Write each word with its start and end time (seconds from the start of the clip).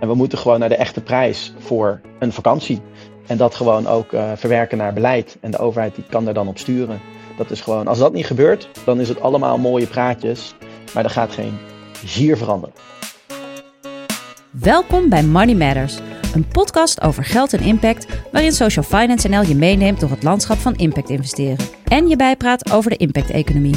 En 0.00 0.08
we 0.08 0.14
moeten 0.14 0.38
gewoon 0.38 0.58
naar 0.58 0.68
de 0.68 0.76
echte 0.76 1.00
prijs 1.00 1.52
voor 1.58 2.00
een 2.18 2.32
vakantie. 2.32 2.80
En 3.26 3.36
dat 3.36 3.54
gewoon 3.54 3.86
ook 3.86 4.12
uh, 4.12 4.32
verwerken 4.34 4.78
naar 4.78 4.92
beleid. 4.92 5.36
En 5.40 5.50
de 5.50 5.58
overheid 5.58 5.94
die 5.94 6.04
kan 6.08 6.24
daar 6.24 6.34
dan 6.34 6.48
op 6.48 6.58
sturen. 6.58 7.00
Dat 7.36 7.50
is 7.50 7.60
gewoon, 7.60 7.86
als 7.86 7.98
dat 7.98 8.12
niet 8.12 8.26
gebeurt, 8.26 8.68
dan 8.84 9.00
is 9.00 9.08
het 9.08 9.20
allemaal 9.20 9.58
mooie 9.58 9.86
praatjes. 9.86 10.54
Maar 10.94 11.04
er 11.04 11.10
gaat 11.10 11.32
geen 11.32 11.58
zier 12.04 12.36
veranderen. 12.36 12.74
Welkom 14.50 15.08
bij 15.08 15.22
Money 15.22 15.54
Matters, 15.54 15.98
een 16.34 16.48
podcast 16.48 17.00
over 17.00 17.24
geld 17.24 17.52
en 17.52 17.60
impact, 17.60 18.06
waarin 18.32 18.52
Social 18.52 18.84
Finance 18.84 19.28
NL 19.28 19.42
je 19.42 19.54
meeneemt 19.54 20.00
door 20.00 20.10
het 20.10 20.22
landschap 20.22 20.58
van 20.58 20.74
impact 20.74 21.10
investeren. 21.10 21.56
En 21.84 22.08
je 22.08 22.16
bijpraat 22.16 22.72
over 22.72 22.90
de 22.90 22.96
impact-economie. 22.96 23.76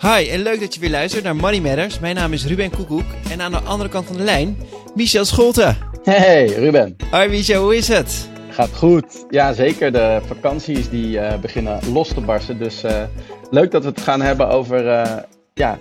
Hi, 0.00 0.28
en 0.28 0.42
leuk 0.42 0.60
dat 0.60 0.74
je 0.74 0.80
weer 0.80 0.90
luistert 0.90 1.24
naar 1.24 1.36
Money 1.36 1.60
Matters. 1.60 1.98
Mijn 1.98 2.14
naam 2.14 2.32
is 2.32 2.46
Ruben 2.46 2.70
Koekoek 2.70 3.04
en 3.30 3.40
aan 3.40 3.50
de 3.50 3.58
andere 3.58 3.90
kant 3.90 4.06
van 4.06 4.16
de 4.16 4.22
lijn, 4.22 4.56
Michel 4.94 5.24
Scholte. 5.24 5.74
Hey 6.02 6.46
Ruben. 6.46 6.96
Hoi 7.10 7.28
Michel, 7.28 7.62
hoe 7.62 7.76
is 7.76 7.88
het? 7.88 8.28
Gaat 8.50 8.72
goed. 8.74 9.26
Ja, 9.30 9.52
zeker. 9.52 9.92
De 9.92 10.20
vakanties 10.26 10.88
die 10.88 11.16
uh, 11.16 11.38
beginnen 11.38 11.92
los 11.92 12.08
te 12.08 12.20
barsten. 12.20 12.58
Dus 12.58 12.84
uh, 12.84 13.02
leuk 13.50 13.70
dat 13.70 13.82
we 13.82 13.88
het 13.88 14.00
gaan 14.00 14.20
hebben 14.20 14.48
over 14.48 14.84
uh, 14.84 15.16
ja, 15.54 15.78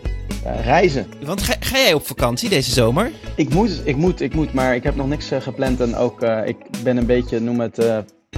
reizen. 0.64 1.06
Want 1.24 1.42
ga, 1.42 1.56
ga, 1.60 1.78
jij 1.78 1.94
op 1.94 2.08
vakantie 2.08 2.50
deze 2.50 2.72
zomer? 2.72 3.12
Ik 3.36 3.54
moet, 3.54 3.82
ik 3.84 3.96
moet, 3.96 4.22
ik 4.22 4.34
moet. 4.34 4.54
Maar 4.54 4.76
ik 4.76 4.84
heb 4.84 4.96
nog 4.96 5.08
niks 5.08 5.32
gepland. 5.40 5.80
En 5.80 5.96
ook, 5.96 6.22
ik 6.46 6.58
ben 6.84 6.98
een 6.98 7.06
beetje, 7.06 7.40
noem 7.40 7.60
het, 7.60 7.86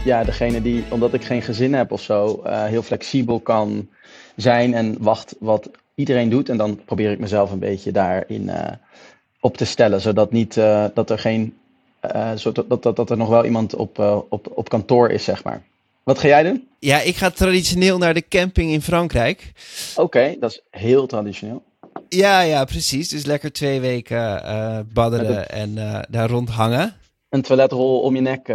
ja, 0.03 0.23
degene 0.23 0.61
die, 0.61 0.83
omdat 0.89 1.13
ik 1.13 1.23
geen 1.23 1.41
gezin 1.41 1.73
heb 1.73 1.91
of 1.91 2.01
zo, 2.01 2.41
heel 2.45 2.81
flexibel 2.81 3.39
kan 3.39 3.89
zijn 4.35 4.73
en 4.73 4.95
wacht 4.99 5.35
wat 5.39 5.69
iedereen 5.95 6.29
doet. 6.29 6.49
En 6.49 6.57
dan 6.57 6.81
probeer 6.85 7.11
ik 7.11 7.19
mezelf 7.19 7.51
een 7.51 7.59
beetje 7.59 7.91
daarin 7.91 8.49
op 9.43 9.57
te 9.57 9.65
stellen. 9.65 10.01
Zodat 10.01 10.31
niet, 10.31 10.53
dat 10.93 11.09
er 11.09 11.19
geen 11.19 11.53
uh, 12.15 12.31
zodat 12.35 12.69
dat, 12.69 12.83
dat, 12.83 12.95
dat 12.95 13.09
er 13.09 13.17
nog 13.17 13.29
wel 13.29 13.45
iemand 13.45 13.75
op, 13.75 13.99
uh, 13.99 14.17
op, 14.29 14.47
op 14.55 14.69
kantoor 14.69 15.09
is, 15.09 15.23
zeg 15.23 15.43
maar. 15.43 15.61
Wat 16.03 16.19
ga 16.19 16.27
jij 16.27 16.43
doen? 16.43 16.67
Ja, 16.79 17.01
ik 17.01 17.15
ga 17.15 17.29
traditioneel 17.29 17.97
naar 17.97 18.13
de 18.13 18.27
camping 18.27 18.71
in 18.71 18.81
Frankrijk. 18.81 19.51
Oké, 19.91 20.01
okay, 20.01 20.37
dat 20.39 20.51
is 20.51 20.61
heel 20.81 21.05
traditioneel. 21.05 21.63
Ja, 22.09 22.41
ja, 22.41 22.65
precies. 22.65 23.09
Dus 23.09 23.25
lekker 23.25 23.51
twee 23.51 23.79
weken 23.79 24.41
badderen 24.93 25.49
en 25.49 25.75
daar 26.09 26.29
rondhangen. 26.29 26.95
Een 27.29 27.41
toiletrol 27.41 27.99
om 27.99 28.15
je 28.15 28.21
nek, 28.21 28.53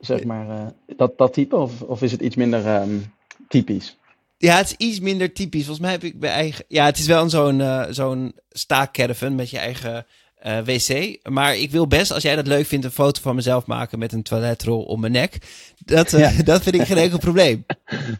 zeg 0.00 0.24
maar. 0.24 0.72
dat, 0.96 1.18
dat 1.18 1.32
type? 1.32 1.56
Of, 1.56 1.82
of 1.82 2.02
is 2.02 2.12
het 2.12 2.20
iets 2.20 2.36
minder 2.36 2.80
um, 2.80 3.12
typisch? 3.48 3.96
Ja, 4.38 4.56
het 4.56 4.74
is 4.78 4.86
iets 4.86 5.00
minder 5.00 5.32
typisch. 5.32 5.64
Volgens 5.64 5.84
mij 5.86 5.90
heb 5.90 6.04
ik 6.04 6.20
bij 6.20 6.30
eigen. 6.30 6.64
Ja, 6.68 6.84
het 6.84 6.98
is 6.98 7.06
wel 7.06 7.28
zo'n 7.28 7.58
uh, 7.58 7.84
zo'n 7.90 8.34
staakcaravan 8.50 9.34
met 9.34 9.50
je 9.50 9.58
eigen 9.58 10.06
uh, 10.46 10.58
wc. 10.58 11.18
Maar 11.28 11.56
ik 11.56 11.70
wil 11.70 11.86
best, 11.86 12.12
als 12.12 12.22
jij 12.22 12.36
dat 12.36 12.46
leuk 12.46 12.66
vindt, 12.66 12.84
een 12.84 12.90
foto 12.90 13.20
van 13.20 13.34
mezelf 13.34 13.66
maken 13.66 13.98
met 13.98 14.12
een 14.12 14.22
toiletrol 14.22 14.82
om 14.82 15.00
mijn 15.00 15.12
nek. 15.12 15.38
Dat, 15.84 16.12
uh, 16.12 16.20
ja. 16.20 16.42
dat 16.52 16.62
vind 16.62 16.74
ik 16.74 16.86
geen 16.86 16.96
enkel 16.96 17.18
probleem. 17.18 17.66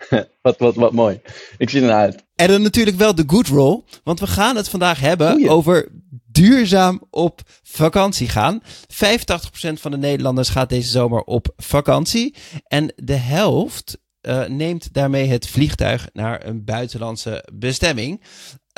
wat, 0.43 0.59
wat, 0.59 0.75
wat 0.75 0.93
mooi. 0.93 1.21
Ik 1.59 1.71
zie 1.71 1.81
ernaar 1.81 2.01
uit. 2.01 2.25
En 2.35 2.49
dan 2.49 2.63
natuurlijk 2.63 2.97
wel 2.97 3.15
de 3.15 3.25
good 3.27 3.47
roll. 3.47 3.83
Want 4.05 4.21
we 4.21 4.27
gaan 4.27 4.57
het 4.57 4.69
vandaag 4.69 5.01
hebben 5.01 5.31
Goeie. 5.31 5.51
over 5.51 5.89
duurzaam 6.27 7.03
op 7.11 7.41
vakantie 7.63 8.29
gaan. 8.29 8.63
85% 8.63 8.67
van 9.73 9.91
de 9.91 9.97
Nederlanders 9.97 10.49
gaat 10.49 10.69
deze 10.69 10.91
zomer 10.91 11.23
op 11.23 11.53
vakantie. 11.57 12.35
En 12.67 12.93
de 12.97 13.17
helft 13.17 13.99
uh, 14.23 14.47
neemt 14.47 14.93
daarmee 14.93 15.27
het 15.27 15.49
vliegtuig 15.49 16.09
naar 16.13 16.47
een 16.47 16.65
buitenlandse 16.65 17.49
bestemming. 17.53 18.23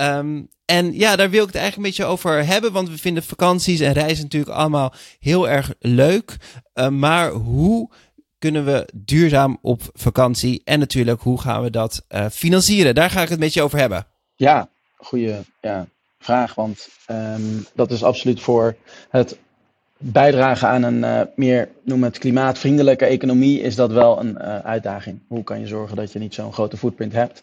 Um, 0.01 0.48
en 0.65 0.95
ja, 0.95 1.17
daar 1.17 1.31
wil 1.31 1.41
ik 1.41 1.47
het 1.47 1.56
eigenlijk 1.56 1.77
een 1.77 1.97
beetje 1.97 2.12
over 2.12 2.47
hebben. 2.47 2.73
Want 2.73 2.89
we 2.89 2.98
vinden 2.98 3.23
vakanties 3.23 3.81
en 3.81 3.93
reizen 3.93 4.23
natuurlijk 4.23 4.56
allemaal 4.56 4.95
heel 5.19 5.48
erg 5.48 5.75
leuk. 5.79 6.37
Uh, 6.75 6.89
maar 6.89 7.31
hoe 7.31 7.91
kunnen 8.39 8.65
we 8.65 8.89
duurzaam 8.95 9.59
op 9.62 9.83
vakantie? 9.93 10.61
En 10.65 10.78
natuurlijk, 10.78 11.21
hoe 11.21 11.41
gaan 11.41 11.62
we 11.62 11.71
dat 11.71 12.05
uh, 12.09 12.27
financieren? 12.28 12.94
Daar 12.94 13.11
ga 13.11 13.22
ik 13.22 13.28
het 13.28 13.38
met 13.38 13.55
je 13.55 13.62
over 13.62 13.78
hebben. 13.78 14.06
Ja, 14.34 14.69
goede 14.97 15.44
ja, 15.61 15.87
vraag. 16.19 16.55
Want 16.55 16.88
um, 17.11 17.67
dat 17.75 17.91
is 17.91 18.03
absoluut 18.03 18.41
voor 18.41 18.77
het 19.11 19.38
bijdragen 20.03 20.69
aan 20.69 20.83
een 20.83 20.99
uh, 20.99 21.21
meer, 21.37 21.69
noem 21.84 22.05
het 22.05 22.19
klimaatvriendelijke 22.19 23.05
economie, 23.05 23.61
is 23.61 23.75
dat 23.75 23.93
wel 23.93 24.21
een 24.21 24.37
uh, 24.41 24.59
uitdaging. 24.59 25.21
Hoe 25.28 25.44
kan 25.44 25.61
je 25.61 25.66
zorgen 25.66 25.97
dat 25.97 26.12
je 26.12 26.19
niet 26.19 26.34
zo'n 26.34 26.53
grote 26.53 26.77
footprint 26.77 27.12
hebt? 27.12 27.43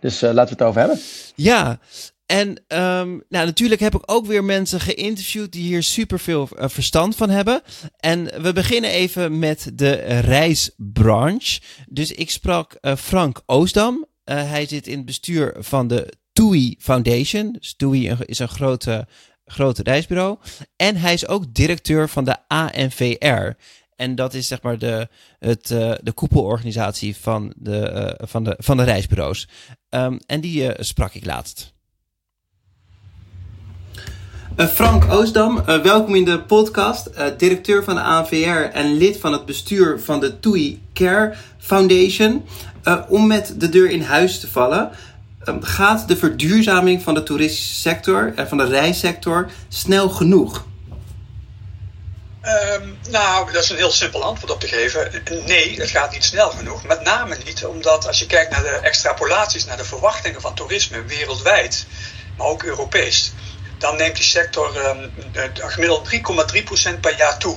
Dus 0.00 0.22
uh, 0.22 0.32
laten 0.32 0.56
we 0.56 0.62
het 0.62 0.68
over 0.68 0.80
hebben. 0.80 0.98
Ja, 1.34 1.78
en 2.26 2.48
um, 2.48 3.22
nou, 3.28 3.46
natuurlijk 3.46 3.80
heb 3.80 3.94
ik 3.94 4.02
ook 4.12 4.26
weer 4.26 4.44
mensen 4.44 4.80
geïnterviewd 4.80 5.52
die 5.52 5.62
hier 5.62 5.82
super 5.82 6.20
veel 6.20 6.48
verstand 6.52 7.16
van 7.16 7.30
hebben. 7.30 7.62
En 7.96 8.42
we 8.42 8.52
beginnen 8.52 8.90
even 8.90 9.38
met 9.38 9.70
de 9.74 9.92
reisbranche. 10.20 11.60
Dus 11.88 12.12
ik 12.12 12.30
sprak 12.30 12.78
Frank 12.96 13.42
Oosdam. 13.46 14.06
Hij 14.24 14.66
zit 14.66 14.86
in 14.86 14.96
het 14.96 15.06
bestuur 15.06 15.54
van 15.58 15.88
de 15.88 16.12
TUI 16.32 16.76
Foundation. 16.78 17.52
Dus 17.52 17.74
TUI 17.76 18.16
is 18.24 18.38
een 18.38 18.48
grote, 18.48 19.06
grote 19.48 19.82
reisbureau. 19.82 20.38
En 20.76 20.96
hij 20.96 21.12
is 21.12 21.28
ook 21.28 21.54
directeur 21.54 22.08
van 22.08 22.24
de 22.24 22.36
ANVR. 22.46 23.56
En 23.98 24.14
dat 24.14 24.34
is 24.34 24.46
zeg 24.46 24.62
maar 24.62 24.78
de, 24.78 25.08
het, 25.38 25.70
uh, 25.70 25.92
de 26.02 26.12
koepelorganisatie 26.12 27.16
van 27.16 27.52
de, 27.56 28.14
uh, 28.20 28.28
van 28.28 28.44
de, 28.44 28.54
van 28.58 28.76
de 28.76 28.82
reisbureaus. 28.82 29.48
Um, 29.90 30.18
en 30.26 30.40
die 30.40 30.62
uh, 30.62 30.70
sprak 30.78 31.14
ik 31.14 31.24
laatst. 31.24 31.72
Frank 34.56 35.12
Oostdam, 35.12 35.56
uh, 35.56 35.82
welkom 35.82 36.14
in 36.14 36.24
de 36.24 36.40
podcast. 36.40 37.10
Directeur 37.38 37.84
van 37.84 37.94
de 37.94 38.00
ANVR 38.00 38.72
en 38.72 38.96
lid 38.96 39.16
van 39.16 39.32
het 39.32 39.46
bestuur 39.46 40.00
van 40.00 40.20
de 40.20 40.40
TUI 40.40 40.82
Care 40.92 41.34
Foundation. 41.58 42.44
om 43.08 43.26
met 43.26 43.54
de 43.56 43.68
deur 43.68 43.90
in 43.90 44.02
huis 44.02 44.40
te 44.40 44.48
vallen, 44.48 44.90
gaat 45.60 46.08
de 46.08 46.16
verduurzaming 46.16 47.02
van 47.02 47.14
de 47.14 47.22
toeristische 47.22 47.74
sector 47.74 48.32
en 48.36 48.48
van 48.48 48.58
de 48.58 48.66
reissector 48.66 49.50
snel 49.68 50.08
genoeg? 50.08 50.66
Um, 52.42 52.98
nou, 53.10 53.52
dat 53.52 53.62
is 53.62 53.70
een 53.70 53.76
heel 53.76 53.90
simpel 53.90 54.22
antwoord 54.22 54.52
op 54.52 54.60
te 54.60 54.66
geven. 54.66 55.22
Nee, 55.46 55.80
het 55.80 55.90
gaat 55.90 56.12
niet 56.12 56.24
snel 56.24 56.50
genoeg. 56.50 56.86
Met 56.86 57.02
name 57.02 57.36
niet 57.44 57.64
omdat 57.64 58.06
als 58.06 58.18
je 58.18 58.26
kijkt 58.26 58.50
naar 58.50 58.62
de 58.62 58.78
extrapolaties, 58.82 59.64
naar 59.64 59.76
de 59.76 59.84
verwachtingen 59.84 60.40
van 60.40 60.54
toerisme 60.54 61.02
wereldwijd, 61.04 61.86
maar 62.36 62.46
ook 62.46 62.62
Europees 62.62 63.32
dan 63.78 63.96
neemt 63.96 64.16
die 64.16 64.24
sector 64.24 64.86
um, 64.86 65.12
gemiddeld 65.54 66.08
3,3% 66.94 67.00
per 67.00 67.16
jaar 67.16 67.38
toe. 67.38 67.56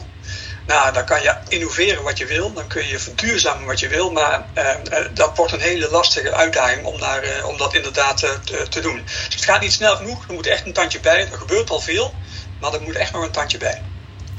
Nou, 0.67 0.93
dan 0.93 1.05
kan 1.05 1.21
je 1.21 1.35
innoveren 1.47 2.03
wat 2.03 2.17
je 2.17 2.25
wil, 2.25 2.53
dan 2.53 2.67
kun 2.67 2.87
je 2.87 2.99
verduurzamen 2.99 3.65
wat 3.65 3.79
je 3.79 3.87
wil, 3.87 4.11
maar 4.11 4.45
uh, 4.57 4.63
uh, 4.63 5.05
dat 5.13 5.37
wordt 5.37 5.51
een 5.51 5.59
hele 5.59 5.89
lastige 5.91 6.33
uitdaging 6.33 6.85
om, 6.85 6.99
daar, 6.99 7.23
uh, 7.23 7.47
om 7.47 7.57
dat 7.57 7.73
inderdaad 7.73 8.17
te, 8.17 8.65
te, 8.69 8.81
doen. 8.81 9.01
Dus 9.05 9.35
het 9.35 9.43
gaat 9.43 9.61
niet 9.61 9.71
snel 9.71 9.95
genoeg, 9.95 10.27
er 10.27 10.33
moet 10.33 10.47
echt 10.47 10.65
een 10.65 10.73
tandje 10.73 10.99
bij. 10.99 11.19
Er 11.31 11.37
gebeurt 11.37 11.69
al 11.69 11.79
veel, 11.79 12.13
maar 12.59 12.73
er 12.73 12.81
moet 12.81 12.95
echt 12.95 13.13
nog 13.13 13.23
een 13.23 13.31
tandje 13.31 13.57
bij. 13.57 13.81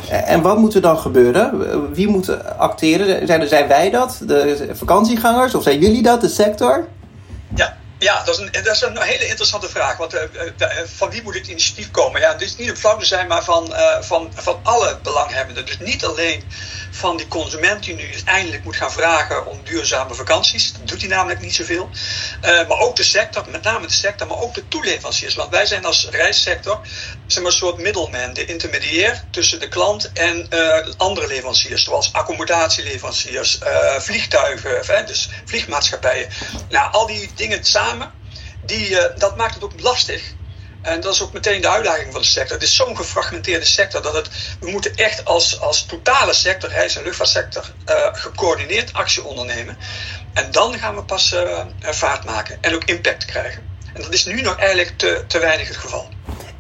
En 0.09 0.43
wat 0.43 0.59
moet 0.59 0.75
er 0.75 0.81
dan 0.81 0.99
gebeuren? 0.99 1.94
Wie 1.94 2.09
moet 2.09 2.44
acteren? 2.59 3.27
Zijn, 3.27 3.49
zijn 3.49 3.69
wij 3.69 3.91
dat, 3.91 4.21
de 4.27 4.69
vakantiegangers, 4.72 5.55
of 5.55 5.62
zijn 5.62 5.78
jullie 5.78 6.03
dat, 6.03 6.21
de 6.21 6.28
sector? 6.28 6.88
Ja, 7.55 7.77
ja, 8.03 8.25
dat 8.25 8.39
is, 8.39 8.41
een, 8.41 8.53
dat 8.53 8.75
is 8.75 8.81
een 8.81 9.03
hele 9.03 9.27
interessante 9.27 9.69
vraag. 9.69 9.97
Want 9.97 10.15
uh, 10.15 10.21
van 10.85 11.11
wie 11.11 11.23
moet 11.23 11.35
het 11.35 11.47
initiatief 11.47 11.91
komen? 11.91 12.21
Ja, 12.21 12.35
dit 12.35 12.49
is 12.49 12.57
niet 12.57 12.69
een 12.69 12.77
flauw 12.77 13.01
zijn, 13.01 13.29
maar 13.29 13.45
van, 13.45 13.75
van, 14.01 14.33
van 14.35 14.61
alle 14.63 14.99
belanghebbenden. 15.03 15.67
Dus 15.67 15.79
niet 15.79 16.05
alleen 16.05 16.45
van 16.91 17.17
die 17.17 17.29
consument 17.29 17.85
die 17.85 17.95
nu 17.95 18.09
eindelijk 18.25 18.65
moet 18.65 18.77
gaan 18.77 18.93
vragen 18.93 19.47
om 19.47 19.61
duurzame 19.65 20.15
vakanties. 20.15 20.73
Dat 20.73 20.89
doet 20.89 21.01
hij 21.01 21.09
namelijk 21.09 21.41
niet 21.41 21.55
zoveel. 21.55 21.91
Maar 22.41 22.79
ook 22.79 22.97
de 22.97 23.03
sector, 23.03 23.45
met 23.51 23.62
name 23.62 23.87
de 23.87 23.93
sector, 23.93 24.27
maar 24.27 24.41
ook 24.41 24.55
de 24.55 24.69
toeleveranciers. 24.69 25.35
Want 25.35 25.51
wij 25.51 25.67
zijn 25.67 25.85
als 25.85 26.09
reissector 26.11 26.81
zeg 27.32 27.43
maar, 27.43 27.53
een 27.53 27.59
soort 27.59 27.78
middelman, 27.78 28.32
de 28.32 28.44
intermediair 28.44 29.25
tussen 29.31 29.61
de 29.61 29.69
klant 29.69 30.12
en 30.12 30.49
andere 30.96 31.26
leveranciers. 31.26 31.84
Zoals 31.84 32.12
accommodatieleveranciers, 32.12 33.58
vliegtuigen, 33.99 35.06
dus 35.06 35.31
vliegmaatschappijen. 35.44 36.29
Nou, 36.69 36.93
al 36.93 37.06
die 37.06 37.32
dingen 37.34 37.64
samen 37.64 38.12
die, 38.62 38.88
uh, 38.88 39.05
dat 39.17 39.37
maakt 39.37 39.55
het 39.55 39.64
ook 39.64 39.81
lastig. 39.81 40.34
En 40.82 41.00
dat 41.00 41.14
is 41.14 41.23
ook 41.23 41.32
meteen 41.32 41.61
de 41.61 41.70
uitdaging 41.70 42.12
van 42.12 42.20
de 42.20 42.26
sector. 42.26 42.56
Het 42.56 42.67
is 42.67 42.76
zo'n 42.76 42.96
gefragmenteerde 42.96 43.64
sector 43.64 44.02
dat 44.02 44.14
het, 44.14 44.31
we 44.61 44.70
moeten 44.70 44.94
echt 44.94 45.25
als, 45.25 45.61
als 45.61 45.85
totale 45.85 46.32
sector, 46.32 46.70
reis- 46.70 46.96
en 46.96 47.02
luchtvaartsector, 47.02 47.75
gecoördineerd 48.12 48.93
actie 48.93 49.25
ondernemen. 49.25 49.78
En 50.32 50.50
dan 50.50 50.78
gaan 50.78 50.94
we 50.94 51.05
pas 51.05 51.35
vaart 51.81 52.25
maken 52.25 52.58
en 52.61 52.75
ook 52.75 52.85
impact 52.85 53.25
krijgen. 53.25 53.69
En 53.94 54.02
dat 54.02 54.12
is 54.12 54.25
nu 54.25 54.40
nog 54.40 54.58
eigenlijk 54.58 54.99
te, 54.99 55.25
te 55.26 55.38
weinig 55.38 55.69
het 55.69 55.76
geval. 55.76 56.08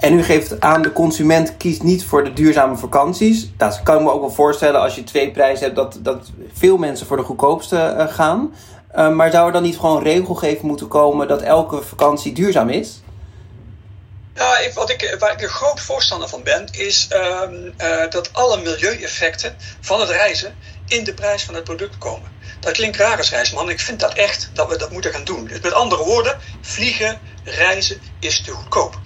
En 0.02 0.18
u 0.18 0.22
geeft 0.22 0.60
aan, 0.60 0.82
de 0.82 0.92
consument 0.92 1.56
kiest 1.56 1.82
niet 1.82 2.04
voor 2.04 2.24
de 2.24 2.32
duurzame 2.32 2.76
vakanties. 2.76 3.48
Dat 3.56 3.80
kan 3.82 3.96
ik 3.96 4.02
me 4.02 4.10
ook 4.10 4.20
wel 4.20 4.30
voorstellen 4.30 4.80
als 4.80 4.94
je 4.94 5.04
twee 5.04 5.30
prijzen 5.30 5.64
hebt, 5.64 5.76
dat, 5.76 5.98
dat 6.00 6.30
veel 6.52 6.76
mensen 6.76 7.06
voor 7.06 7.16
de 7.16 7.22
goedkoopste 7.22 7.94
uh, 7.98 8.12
gaan. 8.12 8.54
Uh, 8.96 9.08
maar 9.08 9.30
zou 9.30 9.46
er 9.46 9.52
dan 9.52 9.62
niet 9.62 9.78
gewoon 9.78 10.02
regelgeving 10.02 10.62
moeten 10.62 10.88
komen 10.88 11.28
dat 11.28 11.42
elke 11.42 11.82
vakantie 11.82 12.32
duurzaam 12.32 12.68
is? 12.68 13.00
Ik, 14.64 14.72
wat 14.74 14.90
ik, 14.90 15.16
waar 15.18 15.32
ik 15.32 15.42
een 15.42 15.48
groot 15.48 15.80
voorstander 15.80 16.28
van 16.28 16.42
ben, 16.42 16.68
is 16.70 17.08
uh, 17.12 17.40
uh, 17.78 18.10
dat 18.10 18.32
alle 18.32 18.56
milieueffecten 18.56 19.56
van 19.80 20.00
het 20.00 20.08
reizen 20.08 20.54
in 20.88 21.04
de 21.04 21.14
prijs 21.14 21.44
van 21.44 21.54
het 21.54 21.64
product 21.64 21.98
komen. 21.98 22.30
Dat 22.60 22.72
klinkt 22.72 22.96
raar 22.96 23.16
als 23.16 23.30
reisman. 23.30 23.70
Ik 23.70 23.80
vind 23.80 24.00
dat 24.00 24.14
echt 24.14 24.50
dat 24.52 24.68
we 24.68 24.76
dat 24.76 24.90
moeten 24.90 25.12
gaan 25.12 25.24
doen. 25.24 25.46
Dus 25.46 25.60
met 25.60 25.72
andere 25.72 26.04
woorden, 26.04 26.38
vliegen, 26.60 27.20
reizen 27.44 28.00
is 28.20 28.42
te 28.42 28.50
goedkoop. 28.50 29.00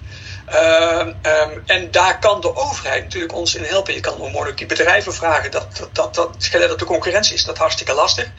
Uh, 0.53 0.99
um, 0.99 1.63
en 1.65 1.91
daar 1.91 2.19
kan 2.19 2.41
de 2.41 2.55
overheid 2.55 3.03
natuurlijk 3.03 3.33
ons 3.33 3.55
in 3.55 3.63
helpen. 3.63 3.93
Je 3.93 3.99
kan 3.99 4.19
onmogelijk 4.19 4.57
die 4.57 4.67
bedrijven 4.67 5.13
vragen. 5.13 5.51
Dat, 5.51 5.87
dat, 5.93 6.15
dat, 6.15 6.49
dat 6.51 6.79
de 6.79 6.85
concurrentie 6.85 7.33
is 7.33 7.43
dat 7.43 7.57
hartstikke 7.57 7.93
lastig. 7.93 8.31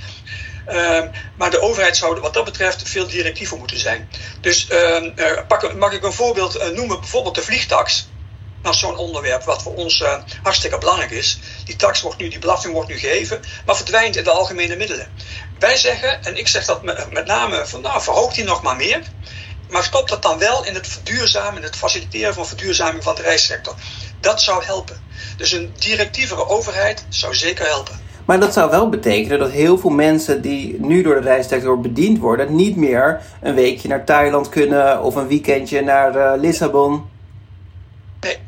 Uh, 0.69 1.02
maar 1.37 1.50
de 1.50 1.60
overheid 1.60 1.96
zou 1.96 2.20
wat 2.20 2.34
dat 2.34 2.44
betreft 2.44 2.88
veel 2.88 3.06
directiever 3.06 3.58
moeten 3.58 3.78
zijn. 3.78 4.10
Dus 4.40 4.69
uh, 4.70 5.38
pak, 5.49 5.75
mag 5.75 5.93
ik 5.93 6.05
een 6.05 6.12
voorbeeld 6.12 6.56
uh, 6.56 6.69
noemen? 6.69 7.00
Bijvoorbeeld 7.00 7.34
de 7.34 7.43
vliegtax. 7.43 8.08
Dat 8.62 8.75
is 8.75 8.81
zo'n 8.81 8.96
onderwerp 8.96 9.44
wat 9.44 9.62
voor 9.62 9.75
ons 9.75 10.00
uh, 10.00 10.19
hartstikke 10.43 10.78
belangrijk 10.78 11.10
is. 11.10 11.38
Die 11.64 11.76
tax 11.76 12.00
wordt 12.00 12.19
nu, 12.19 12.28
die 12.28 12.38
belasting 12.38 12.72
wordt 12.72 12.88
nu 12.88 12.99
gegeven, 12.99 13.40
maar 13.66 13.76
verdwijnt 13.76 14.16
in 14.16 14.25
de 14.25 14.31
algemene 14.31 14.76
middelen. 14.76 15.12
Wij 15.58 15.76
zeggen, 15.76 16.25
en 16.25 16.37
ik 16.37 16.49
zeg 16.49 16.64
dat 16.64 16.82
met 17.10 17.26
name 17.26 17.66
van 17.66 17.81
nou, 17.81 18.02
verhoog 18.02 18.34
die 18.34 18.44
nog 18.44 18.62
maar 18.62 18.76
meer. 18.76 19.02
Maar 19.70 19.85
stop 19.85 20.09
dat 20.09 20.23
dan 20.23 20.38
wel 20.38 20.65
in 20.65 20.75
het 20.75 20.87
verduurzamen, 20.87 21.56
in 21.56 21.62
het 21.62 21.76
faciliteren 21.76 22.35
van 22.35 22.47
verduurzaming 22.47 23.03
van 23.05 23.15
de 23.15 23.23
reissector. 23.23 23.75
Dat 24.20 24.43
zou 24.43 24.65
helpen. 24.65 25.00
Dus 25.37 25.53
een 25.53 25.73
directievere 25.79 26.49
overheid 26.49 27.05
zou 27.09 27.35
zeker 27.35 27.67
helpen. 27.67 28.00
Maar 28.25 28.41
dat 28.41 28.53
zou 28.53 28.70
wel 28.70 28.88
betekenen 28.88 29.38
dat 29.38 29.50
heel 29.50 29.79
veel 29.79 29.91
mensen 29.91 30.43
die 30.43 30.81
nu 30.81 31.03
door 31.03 31.15
de 31.15 31.20
reissector 31.20 31.81
bediend 31.81 32.19
worden, 32.19 32.55
niet 32.56 32.76
meer 32.76 33.23
een 33.43 33.55
weekje 33.55 33.88
naar 33.88 34.05
Thailand 34.05 34.49
kunnen 34.49 35.03
of 35.03 35.15
een 35.15 35.29
weekendje 35.29 35.81
naar 35.82 36.17
uh, 36.17 36.32
Lissabon. 36.41 37.11
Nee, 38.20 38.38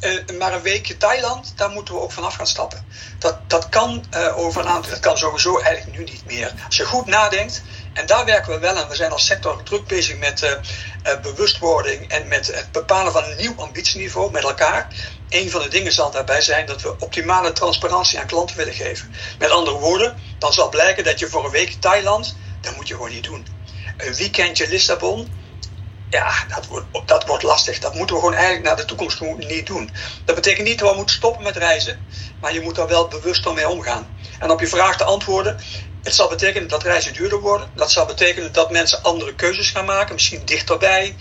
een, 0.00 0.36
maar 0.38 0.54
een 0.54 0.62
weekje 0.62 0.96
Thailand, 0.96 1.52
daar 1.56 1.70
moeten 1.70 1.94
we 1.94 2.00
ook 2.00 2.12
vanaf 2.12 2.34
gaan 2.34 2.46
stappen. 2.46 2.86
Dat, 3.18 3.38
dat 3.46 3.68
kan 3.68 4.04
uh, 4.14 4.38
over 4.38 4.60
een 4.60 4.68
aantal, 4.68 4.90
dat 4.90 5.00
kan 5.00 5.18
sowieso 5.18 5.58
eigenlijk 5.58 5.98
nu 5.98 6.04
niet 6.04 6.22
meer. 6.26 6.52
Als 6.66 6.76
je 6.76 6.84
goed 6.84 7.06
nadenkt, 7.06 7.62
en 7.96 8.06
daar 8.06 8.24
werken 8.24 8.52
we 8.52 8.58
wel 8.58 8.76
aan. 8.76 8.88
We 8.88 8.94
zijn 8.94 9.12
als 9.12 9.26
sector 9.26 9.62
druk 9.62 9.86
bezig 9.86 10.18
met 10.18 10.42
uh, 10.42 10.50
uh, 10.50 11.20
bewustwording 11.20 12.08
en 12.08 12.28
met 12.28 12.46
het 12.46 12.72
bepalen 12.72 13.12
van 13.12 13.24
een 13.24 13.36
nieuw 13.36 13.54
ambitieniveau 13.56 14.30
met 14.30 14.42
elkaar. 14.42 14.94
Een 15.28 15.50
van 15.50 15.62
de 15.62 15.68
dingen 15.68 15.92
zal 15.92 16.10
daarbij 16.10 16.40
zijn 16.40 16.66
dat 16.66 16.82
we 16.82 16.98
optimale 16.98 17.52
transparantie 17.52 18.18
aan 18.18 18.26
klanten 18.26 18.56
willen 18.56 18.74
geven. 18.74 19.12
Met 19.38 19.50
andere 19.50 19.76
woorden, 19.78 20.16
dan 20.38 20.52
zal 20.52 20.68
blijken 20.68 21.04
dat 21.04 21.18
je 21.18 21.28
voor 21.28 21.44
een 21.44 21.50
week 21.50 21.76
Thailand, 21.80 22.36
dat 22.60 22.76
moet 22.76 22.88
je 22.88 22.94
gewoon 22.94 23.10
niet 23.10 23.24
doen. 23.24 23.46
Een 23.96 24.14
weekendje 24.14 24.68
Lissabon, 24.68 25.32
ja, 26.10 26.32
dat 26.54 26.66
wordt, 26.66 26.86
dat 27.06 27.26
wordt 27.26 27.42
lastig. 27.42 27.78
Dat 27.78 27.94
moeten 27.94 28.14
we 28.14 28.20
gewoon 28.20 28.34
eigenlijk 28.34 28.66
naar 28.66 28.76
de 28.76 28.84
toekomst 28.84 29.20
niet 29.20 29.66
doen. 29.66 29.90
Dat 30.24 30.34
betekent 30.34 30.66
niet 30.66 30.78
dat 30.78 30.90
we 30.90 30.96
moeten 30.96 31.16
stoppen 31.16 31.42
met 31.42 31.56
reizen, 31.56 31.98
maar 32.40 32.52
je 32.52 32.60
moet 32.60 32.74
daar 32.74 32.88
wel 32.88 33.08
bewust 33.08 33.52
mee 33.52 33.68
omgaan. 33.68 34.06
En 34.38 34.50
op 34.50 34.60
je 34.60 34.66
vraag 34.66 34.96
te 34.96 35.04
antwoorden, 35.04 35.60
het 36.06 36.14
zal 36.14 36.28
betekenen 36.28 36.68
dat 36.68 36.82
reizen 36.82 37.12
duurder 37.12 37.40
worden. 37.40 37.68
Dat 37.74 37.90
zal 37.90 38.06
betekenen 38.06 38.52
dat 38.52 38.70
mensen 38.70 39.02
andere 39.02 39.34
keuzes 39.34 39.70
gaan 39.70 39.84
maken, 39.84 40.14
misschien 40.14 40.42
dichterbij. 40.44 41.16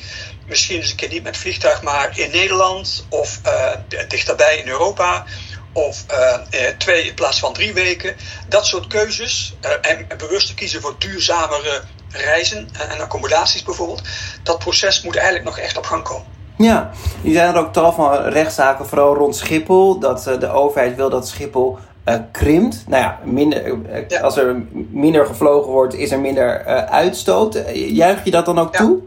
Misschien 0.48 0.78
eens 0.78 0.90
een 0.90 0.96
keer 0.96 1.10
niet 1.10 1.24
met 1.24 1.38
vliegtuig, 1.38 1.82
maar 1.82 2.20
in 2.20 2.32
Nederland 2.32 3.06
of 3.10 3.40
uh, 3.46 3.72
dichterbij 4.08 4.58
in 4.58 4.68
Europa. 4.68 5.26
Of 5.74 6.06
uh, 6.12 6.68
twee 6.78 7.04
in 7.04 7.14
plaats 7.14 7.40
van 7.40 7.54
drie 7.54 7.74
weken. 7.74 8.16
Dat 8.48 8.66
soort 8.66 8.88
keuzes. 8.88 9.56
En 9.82 10.08
bewust 10.18 10.48
te 10.48 10.54
kiezen 10.54 10.82
voor 10.82 10.96
duurzamere 11.00 11.82
reizen 12.10 12.70
en 12.90 13.00
accommodaties 13.00 13.64
bijvoorbeeld. 13.64 14.02
Dat 14.44 14.60
proces 14.60 15.02
moet 15.02 15.16
eigenlijk 15.16 15.46
nog 15.46 15.58
echt 15.58 15.78
op 15.78 15.86
gang 15.86 16.04
komen. 16.04 16.26
Ja, 16.58 16.92
nu 17.22 17.34
zijn 17.34 17.54
er 17.54 17.60
ook 17.60 17.74
tal 17.74 17.94
van 17.94 18.16
rechtszaken, 18.16 18.88
vooral 18.88 19.16
rond 19.16 19.36
Schiphol. 19.36 20.00
Dat 20.00 20.24
de 20.24 20.52
overheid 20.52 20.96
wil 20.96 21.10
dat 21.10 21.28
Schiphol 21.28 21.78
uh, 22.06 22.16
krimpt. 22.31 22.84
Nou 22.88 23.04
ja, 23.04 23.19
minder, 23.24 23.66
uh, 23.66 24.07
ja, 24.07 24.19
als 24.19 24.38
er 24.38 24.56
minder 24.90 25.25
gevlogen 25.25 25.72
wordt, 25.72 25.94
is 25.94 26.12
er 26.12 26.19
minder 26.19 26.68
uh, 26.68 26.84
uitstoot. 26.84 27.63
juich 27.74 28.24
je 28.24 28.31
dat 28.31 28.46
dan 28.46 28.60
ook 28.60 28.74
ja. 28.74 28.80
toe? 28.80 29.00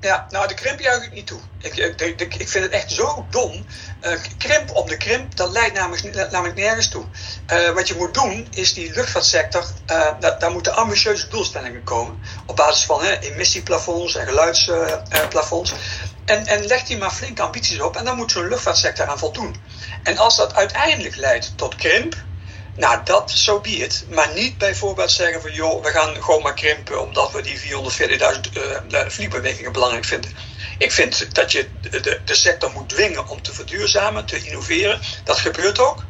Ja, 0.00 0.26
nou 0.30 0.48
de 0.48 0.54
krimp 0.54 0.80
juich 0.80 1.04
ik 1.04 1.12
niet 1.12 1.26
toe. 1.26 1.38
Ik, 1.58 1.76
ik, 1.76 2.34
ik 2.34 2.48
vind 2.48 2.64
het 2.64 2.72
echt 2.72 2.92
zo 2.92 3.26
dom. 3.30 3.64
krimp 4.38 4.70
om 4.74 4.86
de 4.86 4.96
krimp, 4.96 5.36
dat 5.36 5.52
leidt 5.52 5.74
namelijk, 5.74 6.30
namelijk 6.30 6.56
nergens 6.56 6.88
toe. 6.88 7.04
wat 7.74 7.88
je 7.88 7.94
moet 7.98 8.14
doen, 8.14 8.46
is 8.50 8.74
die 8.74 8.92
luchtvaartsector, 8.94 9.64
daar, 10.20 10.38
daar 10.38 10.50
moeten 10.50 10.76
ambitieuze 10.76 11.28
doelstellingen 11.28 11.84
komen. 11.84 12.18
Op 12.46 12.56
basis 12.56 12.84
van 12.84 13.02
emissieplafonds 13.02 14.16
en 14.16 14.26
geluidsplafonds. 14.26 15.74
En, 16.28 16.46
en 16.46 16.66
leg 16.66 16.82
die 16.82 16.96
maar 16.96 17.10
flinke 17.10 17.42
ambities 17.42 17.80
op 17.80 17.96
en 17.96 18.04
dan 18.04 18.16
moet 18.16 18.30
zo'n 18.30 18.48
luchtvaartsector 18.48 19.06
aan 19.06 19.18
voldoen. 19.18 19.56
En 20.02 20.18
als 20.18 20.36
dat 20.36 20.54
uiteindelijk 20.54 21.16
leidt 21.16 21.52
tot 21.56 21.74
krimp, 21.74 22.14
nou 22.76 23.00
dat 23.04 23.30
zo 23.30 23.36
so 23.36 23.60
be 23.60 23.70
it. 23.70 24.06
Maar 24.10 24.30
niet 24.34 24.58
bijvoorbeeld 24.58 25.10
zeggen 25.10 25.40
van 25.40 25.52
joh, 25.52 25.84
we 25.84 25.90
gaan 25.90 26.22
gewoon 26.22 26.42
maar 26.42 26.54
krimpen 26.54 27.02
omdat 27.02 27.32
we 27.32 27.42
die 27.42 27.60
440.000 27.60 27.66
uh, 28.90 29.00
vliegbewegingen 29.06 29.72
belangrijk 29.72 30.04
vinden. 30.04 30.30
Ik 30.78 30.92
vind 30.92 31.34
dat 31.34 31.52
je 31.52 31.66
de, 31.90 32.20
de, 32.24 32.34
sector 32.34 32.70
moet 32.74 32.88
dwingen 32.88 33.28
om 33.28 33.42
te 33.42 33.52
verduurzamen, 33.52 34.24
te 34.24 34.44
innoveren. 34.44 35.00
Dat 35.24 35.38
gebeurt 35.38 35.78
ook. 35.78 36.04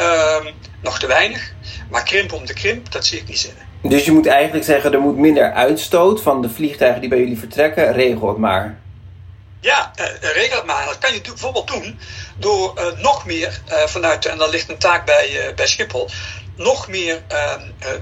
Uh, 0.00 0.36
nog 0.82 0.98
te 0.98 1.06
weinig. 1.06 1.52
Maar 1.90 2.02
krimp 2.02 2.32
om 2.32 2.46
de 2.46 2.52
krimp, 2.52 2.92
dat 2.92 3.06
zie 3.06 3.18
ik 3.18 3.28
niet 3.28 3.38
zitten. 3.38 3.66
Dus 3.82 4.04
je 4.04 4.12
moet 4.12 4.26
eigenlijk 4.26 4.64
zeggen, 4.64 4.92
er 4.92 5.00
moet 5.00 5.16
minder 5.16 5.52
uitstoot 5.52 6.22
van 6.22 6.42
de 6.42 6.48
vliegtuigen 6.48 7.00
die 7.00 7.10
bij 7.10 7.18
jullie 7.18 7.38
vertrekken. 7.38 7.92
Regel 7.92 8.28
het 8.28 8.38
maar. 8.38 8.78
Ja, 9.60 9.92
uh, 10.36 10.64
maar. 10.64 10.84
Dat 10.84 10.98
kan 10.98 11.14
je 11.14 11.20
bijvoorbeeld 11.20 11.66
doen 11.66 12.00
door 12.36 12.78
uh, 12.78 13.02
nog 13.02 13.24
meer 13.24 13.60
vanuit, 13.86 14.26
en 14.26 14.38
dan 14.38 14.50
ligt 14.50 14.68
een 14.68 14.78
taak 14.78 15.04
bij, 15.04 15.52
bij 15.54 15.66
Schiphol, 15.66 16.10
nog 16.56 16.88
meer 16.88 17.22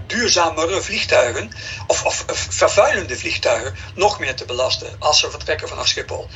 duurzamere 0.06 0.82
vliegtuigen, 0.82 1.50
of, 1.86 2.04
of, 2.04 2.24
vervuilende 2.48 3.16
vliegtuigen, 3.16 3.76
nog 3.94 4.18
meer 4.18 4.34
te 4.34 4.44
belasten 4.44 4.96
als 4.98 5.20
ze 5.20 5.30
vertrekken 5.30 5.68
vanaf 5.68 5.86
Schiphol. 5.86 6.28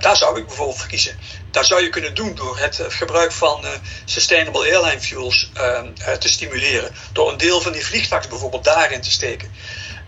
daar 0.00 0.16
zou 0.16 0.38
ik 0.38 0.46
bijvoorbeeld 0.46 0.78
voor 0.78 0.88
kiezen. 0.88 1.18
Daar 1.50 1.64
zou 1.64 1.82
je 1.82 1.88
kunnen 1.88 2.14
doen 2.14 2.34
door 2.34 2.58
het 2.58 2.82
gebruik 2.88 3.32
van 3.32 3.64
sustainable 4.04 4.72
airline 4.72 5.00
fuels 5.00 5.50
te 6.18 6.28
stimuleren. 6.28 6.94
Door 7.12 7.30
een 7.30 7.38
deel 7.38 7.60
van 7.60 7.72
die 7.72 7.86
vliegtuigen 7.86 8.30
bijvoorbeeld 8.30 8.64
daarin 8.64 9.00
te 9.00 9.10
steken. 9.10 9.52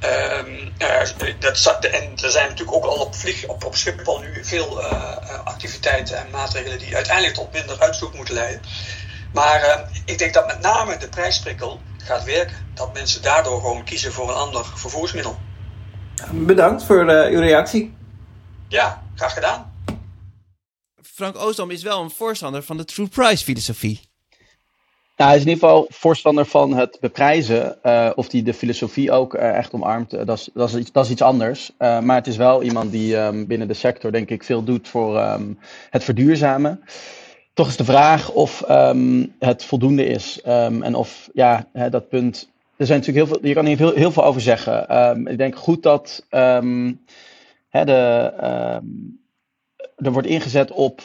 Um, 0.05 0.73
uh, 0.79 1.35
dat, 1.39 1.85
en 1.85 2.13
er 2.23 2.31
zijn 2.31 2.49
natuurlijk 2.49 2.77
ook 2.77 2.85
al 2.85 2.97
op, 2.97 3.15
vlieg, 3.15 3.47
op, 3.47 3.65
op 3.65 3.77
Schiphol 3.77 4.19
nu 4.19 4.45
veel 4.45 4.81
uh, 4.81 5.45
activiteiten 5.45 6.17
en 6.17 6.31
maatregelen 6.31 6.79
die 6.79 6.95
uiteindelijk 6.95 7.35
tot 7.35 7.53
minder 7.53 7.81
uitstoot 7.81 8.15
moeten 8.15 8.35
leiden. 8.35 8.63
Maar 9.33 9.61
uh, 9.61 9.97
ik 10.05 10.19
denk 10.19 10.35
dat 10.35 10.47
met 10.47 10.61
name 10.61 10.97
de 10.97 11.09
prijsprikkel 11.09 11.81
gaat 11.99 12.25
werken. 12.25 12.57
Dat 12.75 12.93
mensen 12.93 13.23
daardoor 13.23 13.61
gewoon 13.61 13.85
kiezen 13.85 14.13
voor 14.13 14.29
een 14.29 14.35
ander 14.35 14.65
vervoersmiddel. 14.75 15.39
Bedankt 16.31 16.85
voor 16.85 17.09
uw 17.09 17.41
reactie. 17.41 17.95
Ja, 18.69 19.03
graag 19.15 19.35
gedaan. 19.35 19.73
Frank 21.03 21.37
Oostdam 21.37 21.71
is 21.71 21.83
wel 21.83 22.03
een 22.03 22.11
voorstander 22.11 22.63
van 22.63 22.77
de 22.77 22.85
True 22.85 23.09
Price 23.09 23.45
filosofie. 23.45 24.01
Nou, 25.23 25.35
hij 25.35 25.43
is 25.43 25.47
in 25.47 25.53
ieder 25.53 25.69
geval 25.69 25.87
voorstander 25.91 26.47
van 26.47 26.75
het 26.75 26.99
beprijzen. 27.01 27.79
Uh, 27.83 28.11
of 28.15 28.33
hij 28.33 28.43
de 28.43 28.55
filosofie 28.55 29.13
ook 29.13 29.35
uh, 29.35 29.57
echt 29.57 29.73
omarmt, 29.73 30.15
uh, 30.15 30.21
dat, 30.25 30.39
is, 30.39 30.51
dat, 30.55 30.69
is 30.69 30.75
iets, 30.75 30.93
dat 30.93 31.05
is 31.05 31.11
iets 31.11 31.23
anders. 31.23 31.73
maar 31.79 32.15
het 32.17 32.27
is 32.27 32.37
wel 32.37 32.63
iemand 32.63 32.93
die 32.93 33.17
um, 33.17 33.47
binnen 33.47 33.69
de 33.69 33.75
sector, 33.75 34.13
denk 34.13 34.31
ik, 34.31 34.45
veel 34.45 34.65
doet 34.65 34.89
voor 34.89 35.19
um, 35.19 35.59
het 35.91 36.05
verduurzamen. 36.05 36.81
Toch 37.55 37.69
is 37.69 37.77
de 37.77 37.85
vraag 37.85 38.31
of 38.31 38.71
um, 38.71 39.35
het 39.39 39.65
voldoende 39.65 40.05
is. 40.05 40.41
en 40.43 40.95
of, 40.95 41.29
ja, 41.33 41.67
hè, 41.73 41.91
dat 41.91 42.09
punt. 42.09 42.51
Er 42.77 42.87
zijn 42.87 42.99
natuurlijk 42.99 43.27
heel 43.27 43.37
veel, 43.37 43.49
je 43.49 43.55
kan 43.55 43.67
hier 43.67 43.79
heel, 43.79 43.95
heel 43.95 44.13
veel 44.13 44.25
over 44.25 44.41
zeggen. 44.41 45.27
ik 45.27 45.39
denk 45.39 45.57
goed 45.57 45.83
dat 45.83 46.27
hè, 47.69 47.85
de, 47.85 48.33
er 49.97 50.13
wordt 50.13 50.29
ingezet 50.29 50.71
op 50.71 51.01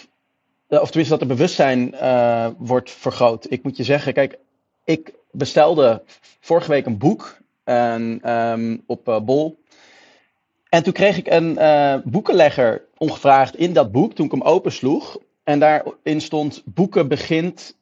of 0.68 0.88
tenminste 0.88 1.18
dat 1.18 1.22
er 1.22 1.36
bewustzijn 1.36 1.94
uh, 1.94 2.48
wordt 2.58 2.92
vergroot. 2.92 3.52
Ik 3.52 3.64
moet 3.64 3.78
je 3.78 3.84
zeggen, 3.84 4.14
kijk, 4.14 4.38
ik 4.84 5.14
bestelde 5.32 6.04
vorige 6.40 6.70
week 6.70 6.86
een 6.86 6.98
boek 6.98 7.38
en, 7.64 8.32
um, 8.34 8.84
op 8.86 9.08
uh, 9.08 9.20
Bol. 9.20 9.60
En 10.70 10.84
toen 10.84 10.94
kreeg 10.94 11.18
ik 11.18 11.28
een 11.28 11.58
boekenlegger 12.06 12.86
ongevraagd 12.98 13.56
in 13.56 13.74
dat 13.74 13.92
boek 13.92 14.14
toen 14.14 14.26
ik 14.26 14.32
hem 14.32 14.42
opensloeg. 14.42 15.18
En 15.44 15.60
daarin 15.60 16.22
stond 16.22 16.62
boeken 16.66 17.08
begint 17.08 17.77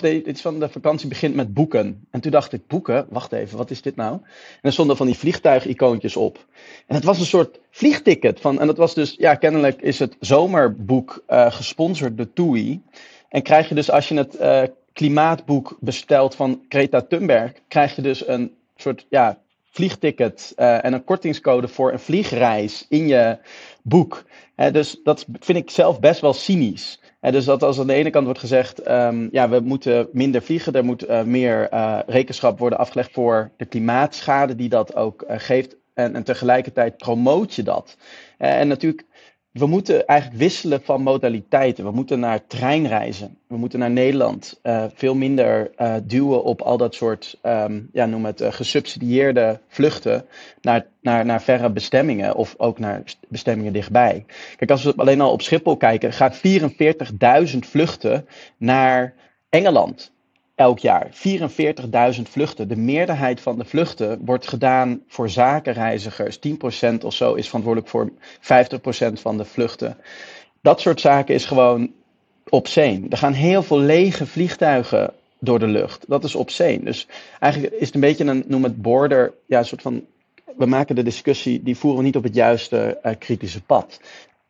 Dit 0.00 0.26
is 0.26 0.40
van 0.40 0.60
de 0.60 0.68
vakantie 0.68 1.08
begint 1.08 1.34
met 1.34 1.54
boeken. 1.54 2.06
En 2.10 2.20
toen 2.20 2.30
dacht 2.30 2.52
ik, 2.52 2.66
boeken? 2.66 3.06
Wacht 3.08 3.32
even, 3.32 3.58
wat 3.58 3.70
is 3.70 3.82
dit 3.82 3.96
nou? 3.96 4.12
En 4.12 4.60
er 4.60 4.72
stonden 4.72 4.96
van 4.96 5.06
die 5.06 5.14
vliegtuigicoontjes 5.14 6.16
op. 6.16 6.46
En 6.86 6.94
het 6.94 7.04
was 7.04 7.18
een 7.18 7.26
soort 7.26 7.60
vliegticket. 7.70 8.40
Van, 8.40 8.60
en 8.60 8.66
dat 8.66 8.76
was 8.76 8.94
dus, 8.94 9.14
ja, 9.18 9.34
kennelijk 9.34 9.82
is 9.82 9.98
het 9.98 10.16
zomerboek 10.20 11.24
uh, 11.28 11.52
gesponsord 11.52 12.16
door 12.16 12.32
TUI. 12.32 12.82
En 13.28 13.42
krijg 13.42 13.68
je 13.68 13.74
dus, 13.74 13.90
als 13.90 14.08
je 14.08 14.16
het 14.16 14.40
uh, 14.40 14.62
klimaatboek 14.92 15.76
bestelt 15.80 16.34
van 16.34 16.64
Greta 16.68 17.00
Thunberg, 17.02 17.52
krijg 17.68 17.96
je 17.96 18.02
dus 18.02 18.28
een 18.28 18.54
soort, 18.76 19.06
ja, 19.08 19.38
vliegticket 19.64 20.52
en 20.56 20.92
een 20.92 21.04
kortingscode 21.04 21.68
voor 21.68 21.92
een 21.92 21.98
vliegreis 21.98 22.86
in 22.88 23.06
je 23.06 23.38
boek. 23.82 24.24
dus 24.72 25.00
dat 25.04 25.26
vind 25.40 25.58
ik 25.58 25.70
zelf 25.70 26.00
best 26.00 26.20
wel 26.20 26.32
cynisch. 26.32 27.00
Dus 27.32 27.44
dat 27.44 27.62
als 27.62 27.80
aan 27.80 27.86
de 27.86 27.92
ene 27.92 28.10
kant 28.10 28.24
wordt 28.24 28.40
gezegd, 28.40 28.88
um, 28.90 29.28
ja, 29.32 29.48
we 29.48 29.60
moeten 29.60 30.08
minder 30.12 30.42
vliegen, 30.42 30.72
er 30.72 30.84
moet 30.84 31.08
uh, 31.08 31.22
meer 31.22 31.72
uh, 31.72 31.98
rekenschap 32.06 32.58
worden 32.58 32.78
afgelegd 32.78 33.12
voor 33.12 33.50
de 33.56 33.64
klimaatschade 33.64 34.54
die 34.54 34.68
dat 34.68 34.96
ook 34.96 35.24
uh, 35.28 35.34
geeft. 35.38 35.76
En, 35.94 36.14
en, 36.14 36.22
tegelijkertijd 36.22 36.96
promoot 36.96 37.54
je 37.54 37.62
dat. 37.62 37.96
en 38.38 38.68
natuurlijk 38.68 39.04
we 39.58 39.66
moeten 39.66 40.06
eigenlijk 40.06 40.40
wisselen 40.40 40.82
van 40.82 41.02
modaliteiten. 41.02 41.84
We 41.84 41.90
moeten 41.90 42.20
naar 42.20 42.46
treinreizen. 42.46 43.38
We 43.46 43.56
moeten 43.56 43.78
naar 43.78 43.90
Nederland. 43.90 44.60
Uh, 44.62 44.84
veel 44.94 45.14
minder 45.14 45.70
uh, 45.78 45.94
duwen 46.02 46.44
op 46.44 46.60
al 46.62 46.76
dat 46.76 46.94
soort, 46.94 47.38
um, 47.42 47.88
ja, 47.92 48.06
noem 48.06 48.24
het, 48.24 48.40
uh, 48.40 48.52
gesubsidieerde 48.52 49.60
vluchten 49.68 50.24
naar, 50.60 50.86
naar, 51.00 51.24
naar 51.24 51.42
verre 51.42 51.70
bestemmingen 51.70 52.34
of 52.34 52.54
ook 52.56 52.78
naar 52.78 53.02
bestemmingen 53.28 53.72
dichtbij. 53.72 54.24
Kijk, 54.56 54.70
als 54.70 54.82
we 54.82 54.92
alleen 54.96 55.20
al 55.20 55.32
op 55.32 55.42
Schiphol 55.42 55.76
kijken, 55.76 56.12
gaat 56.12 56.40
44.000 57.52 57.58
vluchten 57.58 58.26
naar 58.56 59.14
Engeland 59.48 60.14
elk 60.56 60.78
jaar. 60.78 61.10
44.000 62.16 62.22
vluchten. 62.22 62.68
De 62.68 62.76
meerderheid 62.76 63.40
van 63.40 63.58
de 63.58 63.64
vluchten 63.64 64.24
wordt 64.24 64.48
gedaan 64.48 65.02
voor 65.08 65.30
zakenreizigers. 65.30 66.38
10% 66.38 66.98
of 67.04 67.14
zo 67.14 67.34
is 67.34 67.46
verantwoordelijk 67.46 67.90
voor 67.90 68.10
50% 68.10 69.12
van 69.12 69.36
de 69.36 69.44
vluchten. 69.44 69.96
Dat 70.60 70.80
soort 70.80 71.00
zaken 71.00 71.34
is 71.34 71.44
gewoon 71.44 71.92
obscene. 72.48 73.06
Er 73.08 73.16
gaan 73.16 73.32
heel 73.32 73.62
veel 73.62 73.78
lege 73.78 74.26
vliegtuigen 74.26 75.12
door 75.38 75.58
de 75.58 75.66
lucht. 75.66 76.04
Dat 76.08 76.24
is 76.24 76.34
obscene. 76.34 76.84
Dus 76.84 77.06
eigenlijk 77.40 77.74
is 77.74 77.86
het 77.86 77.94
een 77.94 78.00
beetje 78.00 78.24
een, 78.24 78.44
noem 78.46 78.62
het 78.62 78.82
border, 78.82 79.32
ja, 79.46 79.58
een 79.58 79.64
soort 79.64 79.82
van, 79.82 80.04
we 80.56 80.66
maken 80.66 80.94
de 80.94 81.02
discussie, 81.02 81.62
die 81.62 81.76
voeren 81.76 82.00
we 82.00 82.06
niet 82.06 82.16
op 82.16 82.22
het 82.22 82.34
juiste 82.34 82.98
uh, 83.02 83.12
kritische 83.18 83.62
pad. 83.62 84.00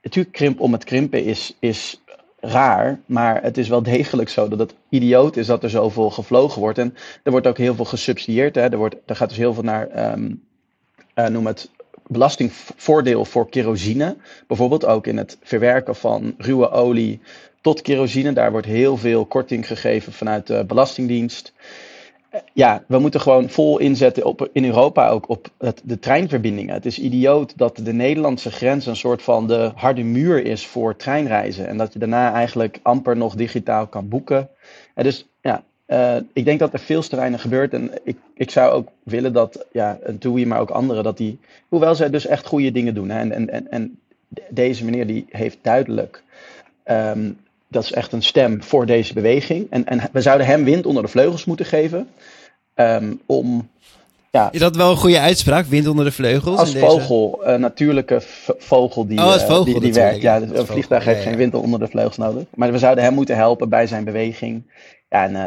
Natuurlijk, 0.02 0.34
krimp 0.34 0.60
om 0.60 0.72
het 0.72 0.84
krimpen 0.84 1.24
is, 1.24 1.56
is 1.58 2.00
raar, 2.46 3.00
maar 3.06 3.42
het 3.42 3.58
is 3.58 3.68
wel 3.68 3.82
degelijk 3.82 4.28
zo 4.28 4.48
dat 4.48 4.58
het 4.58 4.74
idioot 4.88 5.36
is 5.36 5.46
dat 5.46 5.62
er 5.62 5.70
zoveel 5.70 6.10
gevlogen 6.10 6.60
wordt. 6.60 6.78
En 6.78 6.94
er 7.22 7.30
wordt 7.30 7.46
ook 7.46 7.58
heel 7.58 7.74
veel 7.74 7.84
gesubsidieerd. 7.84 8.54
Hè. 8.54 8.60
Er, 8.60 8.76
wordt, 8.76 8.96
er 9.06 9.16
gaat 9.16 9.28
dus 9.28 9.38
heel 9.38 9.54
veel 9.54 9.62
naar, 9.62 10.12
um, 10.12 10.42
uh, 11.14 11.26
noem 11.26 11.46
het, 11.46 11.70
belastingvoordeel 12.06 13.24
voor 13.24 13.48
kerosine. 13.48 14.16
Bijvoorbeeld 14.46 14.84
ook 14.84 15.06
in 15.06 15.16
het 15.16 15.38
verwerken 15.42 15.96
van 15.96 16.34
ruwe 16.38 16.70
olie 16.70 17.20
tot 17.60 17.82
kerosine. 17.82 18.32
Daar 18.32 18.50
wordt 18.50 18.66
heel 18.66 18.96
veel 18.96 19.24
korting 19.24 19.66
gegeven 19.66 20.12
vanuit 20.12 20.46
de 20.46 20.64
Belastingdienst 20.66 21.52
ja, 22.52 22.84
we 22.88 22.98
moeten 22.98 23.20
gewoon 23.20 23.50
vol 23.50 23.78
inzetten 23.78 24.24
op, 24.24 24.48
in 24.52 24.64
Europa 24.64 25.08
ook 25.08 25.28
op 25.28 25.48
het, 25.58 25.80
de 25.84 25.98
treinverbindingen. 25.98 26.74
Het 26.74 26.86
is 26.86 26.98
idioot 26.98 27.58
dat 27.58 27.80
de 27.82 27.92
Nederlandse 27.92 28.50
grens 28.50 28.86
een 28.86 28.96
soort 28.96 29.22
van 29.22 29.46
de 29.46 29.72
harde 29.74 30.02
muur 30.02 30.44
is 30.44 30.66
voor 30.66 30.96
treinreizen. 30.96 31.66
En 31.66 31.76
dat 31.76 31.92
je 31.92 31.98
daarna 31.98 32.32
eigenlijk 32.32 32.78
amper 32.82 33.16
nog 33.16 33.34
digitaal 33.34 33.86
kan 33.86 34.08
boeken. 34.08 34.48
En 34.94 35.04
dus 35.04 35.26
ja, 35.40 35.62
uh, 35.86 36.16
ik 36.32 36.44
denk 36.44 36.58
dat 36.58 36.72
er 36.72 36.78
veel 36.78 37.02
te 37.02 37.38
gebeurt. 37.38 37.72
En 37.72 37.90
ik, 38.04 38.16
ik 38.34 38.50
zou 38.50 38.72
ook 38.72 38.88
willen 39.02 39.32
dat, 39.32 39.66
ja, 39.72 39.98
TUI, 40.18 40.46
maar 40.46 40.60
ook 40.60 40.70
anderen, 40.70 41.04
dat 41.04 41.16
die, 41.16 41.38
hoewel 41.68 41.94
zij 41.94 42.10
dus 42.10 42.26
echt 42.26 42.46
goede 42.46 42.72
dingen 42.72 42.94
doen. 42.94 43.10
Hè, 43.10 43.30
en, 43.30 43.50
en, 43.50 43.70
en 43.70 43.98
deze 44.48 44.84
meneer 44.84 45.06
die 45.06 45.26
heeft 45.28 45.58
duidelijk 45.62 46.22
um, 46.84 47.38
dat 47.68 47.84
is 47.84 47.92
echt 47.92 48.12
een 48.12 48.22
stem 48.22 48.62
voor 48.62 48.86
deze 48.86 49.14
beweging. 49.14 49.66
En, 49.70 49.86
en 49.86 50.00
we 50.12 50.20
zouden 50.20 50.46
hem 50.46 50.64
wind 50.64 50.86
onder 50.86 51.02
de 51.02 51.08
vleugels 51.08 51.44
moeten 51.44 51.66
geven. 51.66 52.08
Um, 52.74 53.20
om. 53.26 53.68
Ja, 54.30 54.48
is 54.52 54.60
dat 54.60 54.76
wel 54.76 54.90
een 54.90 54.96
goede 54.96 55.20
uitspraak? 55.20 55.66
Wind 55.66 55.86
onder 55.86 56.04
de 56.04 56.12
vleugels? 56.12 56.58
Als 56.58 56.76
vogel, 56.76 57.40
een 57.42 57.60
natuurlijke 57.60 58.20
vogel 58.58 59.06
die, 59.06 59.18
oh, 59.18 59.24
als 59.24 59.44
vogel, 59.44 59.64
die, 59.64 59.80
die 59.80 59.92
werkt. 59.92 60.22
Ja, 60.22 60.36
een 60.36 60.66
vliegtuig 60.66 61.04
heeft 61.04 61.22
geen 61.22 61.36
wind 61.36 61.54
onder 61.54 61.78
de 61.78 61.88
vleugels 61.88 62.16
nodig. 62.16 62.44
Maar 62.54 62.72
we 62.72 62.78
zouden 62.78 63.04
hem 63.04 63.14
moeten 63.14 63.36
helpen 63.36 63.68
bij 63.68 63.86
zijn 63.86 64.04
beweging. 64.04 64.62
Ja, 65.08 65.24
en 65.24 65.32
uh, 65.32 65.46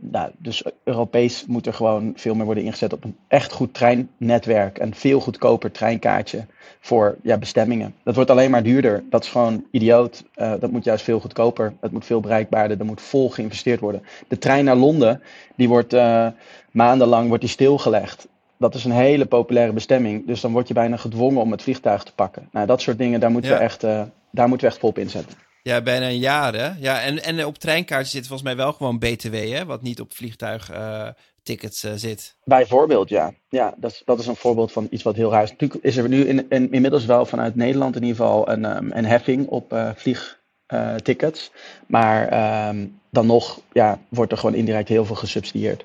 nou, 0.00 0.30
dus 0.38 0.64
Europees 0.84 1.44
moet 1.46 1.66
er 1.66 1.74
gewoon 1.74 2.12
veel 2.16 2.34
meer 2.34 2.44
worden 2.44 2.64
ingezet 2.64 2.92
op 2.92 3.04
een 3.04 3.16
echt 3.28 3.52
goed 3.52 3.74
treinnetwerk. 3.74 4.78
En 4.78 4.94
veel 4.94 5.20
goedkoper 5.20 5.70
treinkaartje 5.70 6.46
voor 6.80 7.16
ja, 7.22 7.38
bestemmingen. 7.38 7.94
Dat 8.02 8.14
wordt 8.14 8.30
alleen 8.30 8.50
maar 8.50 8.62
duurder. 8.62 9.04
Dat 9.10 9.24
is 9.24 9.30
gewoon 9.30 9.64
idioot. 9.70 10.24
Uh, 10.36 10.52
dat 10.60 10.70
moet 10.70 10.84
juist 10.84 11.04
veel 11.04 11.20
goedkoper. 11.20 11.72
Het 11.80 11.92
moet 11.92 12.04
veel 12.04 12.20
bereikbaarder. 12.20 12.78
Er 12.78 12.84
moet 12.84 13.00
vol 13.00 13.30
geïnvesteerd 13.30 13.80
worden. 13.80 14.02
De 14.28 14.38
trein 14.38 14.64
naar 14.64 14.76
Londen, 14.76 15.22
die 15.56 15.68
wordt 15.68 15.94
uh, 15.94 16.26
maandenlang 16.70 17.28
wordt 17.28 17.42
die 17.42 17.52
stilgelegd. 17.52 18.28
Dat 18.56 18.74
is 18.74 18.84
een 18.84 18.90
hele 18.90 19.26
populaire 19.26 19.72
bestemming. 19.72 20.26
Dus 20.26 20.40
dan 20.40 20.52
word 20.52 20.68
je 20.68 20.74
bijna 20.74 20.96
gedwongen 20.96 21.40
om 21.40 21.50
het 21.50 21.62
vliegtuig 21.62 22.02
te 22.02 22.14
pakken. 22.14 22.48
Nou, 22.52 22.66
dat 22.66 22.80
soort 22.80 22.98
dingen, 22.98 23.20
daar 23.20 23.30
moeten, 23.30 23.50
ja. 23.50 23.56
we, 23.56 23.62
echt, 23.62 23.84
uh, 23.84 24.02
daar 24.30 24.48
moeten 24.48 24.66
we 24.66 24.72
echt 24.72 24.80
vol 24.80 24.88
op 24.88 24.98
inzetten. 24.98 25.49
Ja, 25.62 25.82
bijna 25.82 26.06
een 26.06 26.18
jaar 26.18 26.54
hè. 26.54 26.70
Ja, 26.78 27.00
en, 27.02 27.22
en 27.22 27.44
op 27.44 27.58
treinkaartjes 27.58 28.10
zit 28.10 28.26
volgens 28.26 28.48
mij 28.48 28.56
wel 28.56 28.72
gewoon 28.72 28.98
BTW 28.98 29.34
hè, 29.34 29.64
wat 29.64 29.82
niet 29.82 30.00
op 30.00 30.12
vliegtuigtickets 30.12 31.84
uh, 31.84 31.90
uh, 31.90 31.96
zit. 31.96 32.36
Bijvoorbeeld, 32.44 33.08
ja. 33.08 33.34
Ja, 33.48 33.74
dat 33.76 33.90
is, 33.90 34.02
dat 34.04 34.18
is 34.18 34.26
een 34.26 34.36
voorbeeld 34.36 34.72
van 34.72 34.86
iets 34.90 35.02
wat 35.02 35.16
heel 35.16 35.30
raar 35.30 35.42
is. 35.42 35.50
Natuurlijk 35.50 35.84
is 35.84 35.96
er 35.96 36.08
nu 36.08 36.24
in, 36.24 36.50
in, 36.50 36.72
inmiddels 36.72 37.04
wel 37.04 37.26
vanuit 37.26 37.54
Nederland 37.54 37.96
in 37.96 38.02
ieder 38.02 38.16
geval 38.16 38.48
een, 38.48 38.76
um, 38.76 38.92
een 38.92 39.04
heffing 39.04 39.46
op 39.48 39.72
uh, 39.72 39.90
vliegtickets. 39.94 41.50
maar 41.86 42.68
um, 42.68 43.00
dan 43.10 43.26
nog 43.26 43.60
ja, 43.72 43.98
wordt 44.08 44.32
er 44.32 44.38
gewoon 44.38 44.54
indirect 44.54 44.88
heel 44.88 45.04
veel 45.04 45.16
gesubsidieerd. 45.16 45.84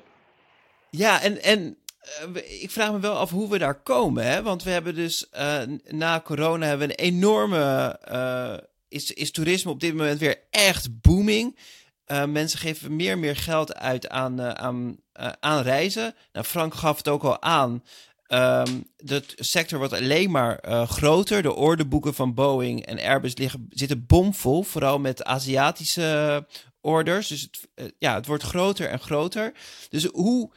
Ja, 0.90 1.22
en, 1.22 1.42
en 1.42 1.76
ik 2.60 2.70
vraag 2.70 2.92
me 2.92 3.00
wel 3.00 3.16
af 3.16 3.30
hoe 3.30 3.48
we 3.48 3.58
daar 3.58 3.82
komen. 3.82 4.24
Hè? 4.24 4.42
Want 4.42 4.62
we 4.62 4.70
hebben 4.70 4.94
dus 4.94 5.28
na 5.88 6.20
corona 6.20 6.66
hebben 6.66 6.86
we 6.88 6.92
een 6.92 7.14
enorme 7.14 7.98
is, 8.88 9.12
is 9.12 9.30
toerisme 9.30 9.70
op 9.70 9.80
dit 9.80 9.94
moment 9.94 10.18
weer 10.18 10.42
echt 10.50 11.00
booming. 11.00 11.58
Uh, 12.06 12.24
mensen 12.24 12.58
geven 12.58 12.96
meer 12.96 13.12
en 13.12 13.20
meer 13.20 13.36
geld 13.36 13.74
uit 13.74 14.08
aan, 14.08 14.40
uh, 14.40 14.50
aan, 14.50 14.96
uh, 15.20 15.28
aan 15.40 15.62
reizen. 15.62 16.14
Nou, 16.32 16.46
Frank 16.46 16.74
gaf 16.74 16.96
het 16.96 17.08
ook 17.08 17.22
al 17.22 17.42
aan. 17.42 17.82
Um, 18.28 18.90
de 18.96 19.22
sector 19.34 19.78
wordt 19.78 19.92
alleen 19.92 20.30
maar 20.30 20.86
groter. 20.86 21.42
De 21.42 21.54
orderboeken 21.54 22.14
van 22.14 22.34
Boeing 22.34 22.86
en 22.86 22.98
Airbus 22.98 23.36
liggen, 23.36 23.66
zitten 23.70 24.06
bomvol. 24.06 24.62
Vooral 24.62 24.98
met 24.98 25.24
Aziatische 25.24 26.46
orders. 26.80 27.28
Dus 27.28 27.40
het, 27.40 27.94
ja, 27.98 28.14
het 28.14 28.26
wordt 28.26 28.42
groter 28.42 28.88
en 28.88 29.00
groter. 29.00 29.52
Dus 29.88 30.04
hoe. 30.04 30.52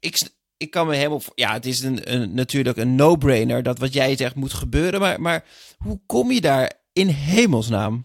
Ik, 0.00 0.20
ik 0.56 0.70
kan 0.70 0.86
me 0.86 0.94
helemaal. 0.94 1.22
Ja, 1.34 1.52
het 1.52 1.66
is 1.66 1.80
een, 1.80 2.12
een, 2.12 2.34
natuurlijk 2.34 2.76
een 2.76 2.94
no-brainer 2.94 3.62
dat 3.62 3.78
wat 3.78 3.92
jij 3.92 4.16
zegt 4.16 4.34
moet 4.34 4.52
gebeuren. 4.52 5.00
Maar, 5.00 5.20
maar 5.20 5.44
hoe 5.78 6.00
kom 6.06 6.32
je 6.32 6.40
daar 6.40 6.72
in 6.96 7.08
hemelsnaam? 7.08 8.04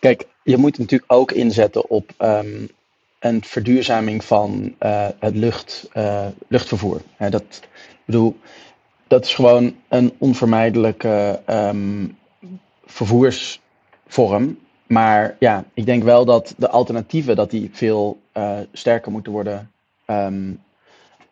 Kijk, 0.00 0.26
je 0.42 0.56
moet 0.56 0.78
natuurlijk 0.78 1.12
ook 1.12 1.32
inzetten 1.32 1.90
op 1.90 2.10
um, 2.18 2.68
een 3.18 3.44
verduurzaming 3.44 4.24
van 4.24 4.74
uh, 4.80 5.08
het 5.18 5.36
lucht, 5.36 5.88
uh, 5.94 6.26
luchtvervoer. 6.48 7.00
Ja, 7.18 7.30
dat, 7.30 7.60
bedoel, 8.04 8.36
dat 9.06 9.24
is 9.24 9.34
gewoon 9.34 9.76
een 9.88 10.12
onvermijdelijke 10.18 11.42
um, 11.46 12.18
vervoersvorm. 12.84 14.58
Maar 14.86 15.36
ja, 15.38 15.64
ik 15.74 15.86
denk 15.86 16.02
wel 16.02 16.24
dat 16.24 16.54
de 16.56 16.68
alternatieven 16.68 17.36
dat 17.36 17.50
die 17.50 17.70
veel 17.72 18.20
uh, 18.34 18.58
sterker 18.72 19.12
moeten 19.12 19.32
worden 19.32 19.70
um, 20.06 20.62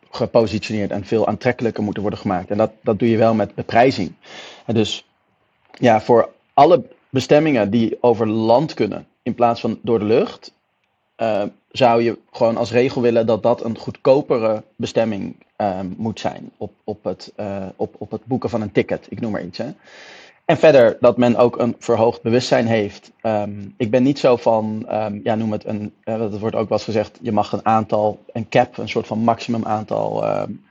gepositioneerd 0.09 0.91
en 0.91 1.05
veel 1.05 1.27
aantrekkelijker 1.27 1.83
moeten 1.83 2.01
worden 2.01 2.19
gemaakt. 2.19 2.49
En 2.49 2.57
dat, 2.57 2.71
dat 2.83 2.99
doe 2.99 3.09
je 3.09 3.17
wel 3.17 3.33
met 3.33 3.55
beprijzing. 3.55 4.13
Dus 4.65 5.05
ja, 5.79 6.01
voor 6.01 6.29
alle 6.53 6.83
bestemmingen 7.09 7.69
die 7.69 7.97
over 8.01 8.27
land 8.27 8.73
kunnen 8.73 9.07
in 9.23 9.33
plaats 9.33 9.61
van 9.61 9.79
door 9.81 9.99
de 9.99 10.05
lucht, 10.05 10.53
uh, 11.17 11.43
zou 11.71 12.03
je 12.03 12.17
gewoon 12.31 12.57
als 12.57 12.71
regel 12.71 13.01
willen 13.01 13.25
dat 13.25 13.43
dat 13.43 13.63
een 13.63 13.77
goedkopere 13.77 14.63
bestemming 14.75 15.35
uh, 15.57 15.79
moet 15.97 16.19
zijn 16.19 16.51
op, 16.57 16.71
op, 16.83 17.03
het, 17.03 17.33
uh, 17.39 17.65
op, 17.75 17.95
op 17.97 18.11
het 18.11 18.25
boeken 18.25 18.49
van 18.49 18.61
een 18.61 18.71
ticket. 18.71 19.05
Ik 19.09 19.21
noem 19.21 19.31
maar 19.31 19.43
iets. 19.43 19.57
Hè. 19.57 19.71
En 20.45 20.57
verder 20.57 20.97
dat 20.99 21.17
men 21.17 21.35
ook 21.35 21.59
een 21.59 21.75
verhoogd 21.79 22.21
bewustzijn 22.21 22.67
heeft. 22.67 23.11
Um, 23.21 23.73
ik 23.77 23.91
ben 23.91 24.03
niet 24.03 24.19
zo 24.19 24.35
van, 24.35 24.87
um, 24.91 25.21
ja, 25.23 25.35
noem 25.35 25.51
het 25.51 25.65
een, 25.65 25.93
uh, 26.05 26.19
dat 26.19 26.39
wordt 26.39 26.55
ook 26.55 26.69
wel 26.69 26.77
eens 26.77 26.87
gezegd, 26.87 27.19
je 27.21 27.31
mag 27.31 27.51
een 27.51 27.65
aantal, 27.65 28.23
een 28.31 28.49
cap, 28.49 28.77
een 28.77 28.89
soort 28.89 29.07
van 29.07 29.19
maximum 29.19 29.65
aantal 29.65 30.27
um, 30.39 30.63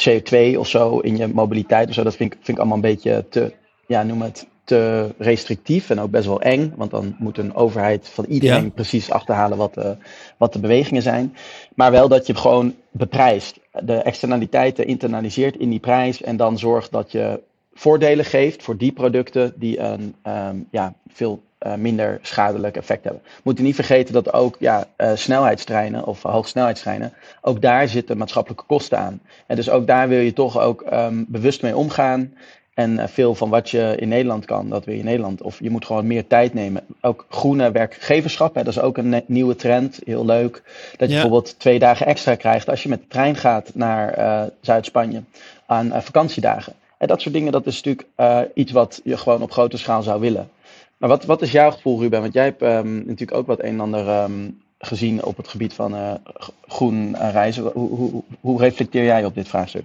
CO2 0.00 0.58
of 0.58 0.68
zo 0.68 0.98
in 0.98 1.16
je 1.16 1.26
mobiliteit 1.26 1.88
of 1.88 1.94
zo. 1.94 2.02
Dat 2.02 2.16
vind 2.16 2.32
ik, 2.32 2.38
vind 2.42 2.48
ik 2.48 2.58
allemaal 2.58 2.76
een 2.76 2.94
beetje 2.94 3.28
te, 3.28 3.52
ja, 3.86 4.02
noem 4.02 4.22
het, 4.22 4.46
te 4.64 5.14
restrictief 5.18 5.90
en 5.90 6.00
ook 6.00 6.10
best 6.10 6.26
wel 6.26 6.40
eng. 6.40 6.72
Want 6.76 6.90
dan 6.90 7.16
moet 7.18 7.38
een 7.38 7.54
overheid 7.54 8.08
van 8.08 8.24
iedereen 8.24 8.64
ja. 8.64 8.70
precies 8.70 9.10
achterhalen 9.10 9.58
wat 9.58 9.74
de, 9.74 9.96
wat 10.36 10.52
de 10.52 10.58
bewegingen 10.58 11.02
zijn. 11.02 11.36
Maar 11.74 11.90
wel 11.90 12.08
dat 12.08 12.26
je 12.26 12.34
gewoon 12.34 12.74
beprijst. 12.90 13.60
De 13.72 13.96
externaliteiten 13.96 14.86
internaliseert 14.86 15.56
in 15.56 15.70
die 15.70 15.80
prijs. 15.80 16.22
En 16.22 16.36
dan 16.36 16.58
zorgt 16.58 16.92
dat 16.92 17.12
je 17.12 17.40
voordelen 17.74 18.24
geeft 18.24 18.62
voor 18.62 18.76
die 18.76 18.92
producten 18.92 19.52
die 19.56 19.78
een 19.78 20.14
um, 20.26 20.68
ja, 20.70 20.94
veel 21.08 21.42
minder 21.76 22.18
schadelijk 22.22 22.76
effect 22.76 23.04
hebben. 23.04 23.22
We 23.24 23.40
moeten 23.42 23.64
niet 23.64 23.74
vergeten 23.74 24.14
dat 24.14 24.32
ook 24.32 24.56
ja, 24.58 24.86
snelheidstreinen 25.14 26.04
of 26.04 26.22
hoogsnelheidstreinen, 26.22 27.12
ook 27.40 27.62
daar 27.62 27.88
zitten 27.88 28.16
maatschappelijke 28.16 28.64
kosten 28.66 28.98
aan. 28.98 29.20
En 29.46 29.56
dus 29.56 29.70
ook 29.70 29.86
daar 29.86 30.08
wil 30.08 30.20
je 30.20 30.32
toch 30.32 30.58
ook 30.60 30.82
ehm, 30.82 31.24
bewust 31.26 31.62
mee 31.62 31.76
omgaan. 31.76 32.32
En 32.74 32.98
eh, 32.98 33.08
veel 33.08 33.34
van 33.34 33.50
wat 33.50 33.70
je 33.70 33.94
in 33.98 34.08
Nederland 34.08 34.44
kan, 34.44 34.68
dat 34.68 34.84
wil 34.84 34.94
je 34.94 35.00
in 35.00 35.06
Nederland. 35.06 35.42
Of 35.42 35.58
je 35.60 35.70
moet 35.70 35.84
gewoon 35.84 36.06
meer 36.06 36.26
tijd 36.26 36.54
nemen. 36.54 36.82
Ook 37.00 37.26
groene 37.28 37.70
werkgeverschap, 37.70 38.54
hè, 38.54 38.62
dat 38.62 38.72
is 38.72 38.80
ook 38.80 38.96
een 38.96 39.22
nieuwe 39.26 39.56
trend. 39.56 40.00
Heel 40.04 40.24
leuk. 40.24 40.62
Dat 40.96 41.08
je 41.08 41.14
bijvoorbeeld 41.14 41.58
twee 41.58 41.78
dagen 41.78 42.06
extra 42.06 42.34
krijgt 42.34 42.68
als 42.68 42.82
je 42.82 42.88
met 42.88 43.00
de 43.00 43.08
trein 43.08 43.36
gaat 43.36 43.70
naar 43.74 44.18
uh, 44.18 44.42
Zuid-Spanje 44.60 45.22
aan 45.66 45.86
uh, 45.86 45.98
vakantiedagen. 45.98 46.72
En 46.98 47.06
dat 47.06 47.20
soort 47.20 47.34
dingen, 47.34 47.52
dat 47.52 47.66
is 47.66 47.82
natuurlijk 47.82 48.08
iets 48.54 48.72
wat 48.72 49.00
je 49.04 49.16
gewoon 49.16 49.42
op 49.42 49.52
grote 49.52 49.76
schaal 49.76 50.02
zou 50.02 50.20
willen. 50.20 50.48
Maar 50.96 51.08
wat, 51.08 51.24
wat 51.24 51.42
is 51.42 51.52
jouw 51.52 51.70
gevoel, 51.70 52.00
Ruben? 52.00 52.20
Want 52.20 52.32
jij 52.32 52.44
hebt 52.44 52.62
um, 52.62 52.94
natuurlijk 52.94 53.34
ook 53.34 53.46
wat 53.46 53.58
een 53.58 53.66
en 53.66 53.80
ander 53.80 54.22
um, 54.22 54.60
gezien 54.78 55.24
op 55.24 55.36
het 55.36 55.48
gebied 55.48 55.74
van 55.74 56.20
groen 56.66 57.16
reizen. 57.18 57.62
Hoe, 57.62 57.88
hoe, 57.88 58.22
hoe 58.40 58.60
reflecteer 58.60 59.04
jij 59.04 59.24
op 59.24 59.34
dit 59.34 59.48
vraagstuk? 59.48 59.84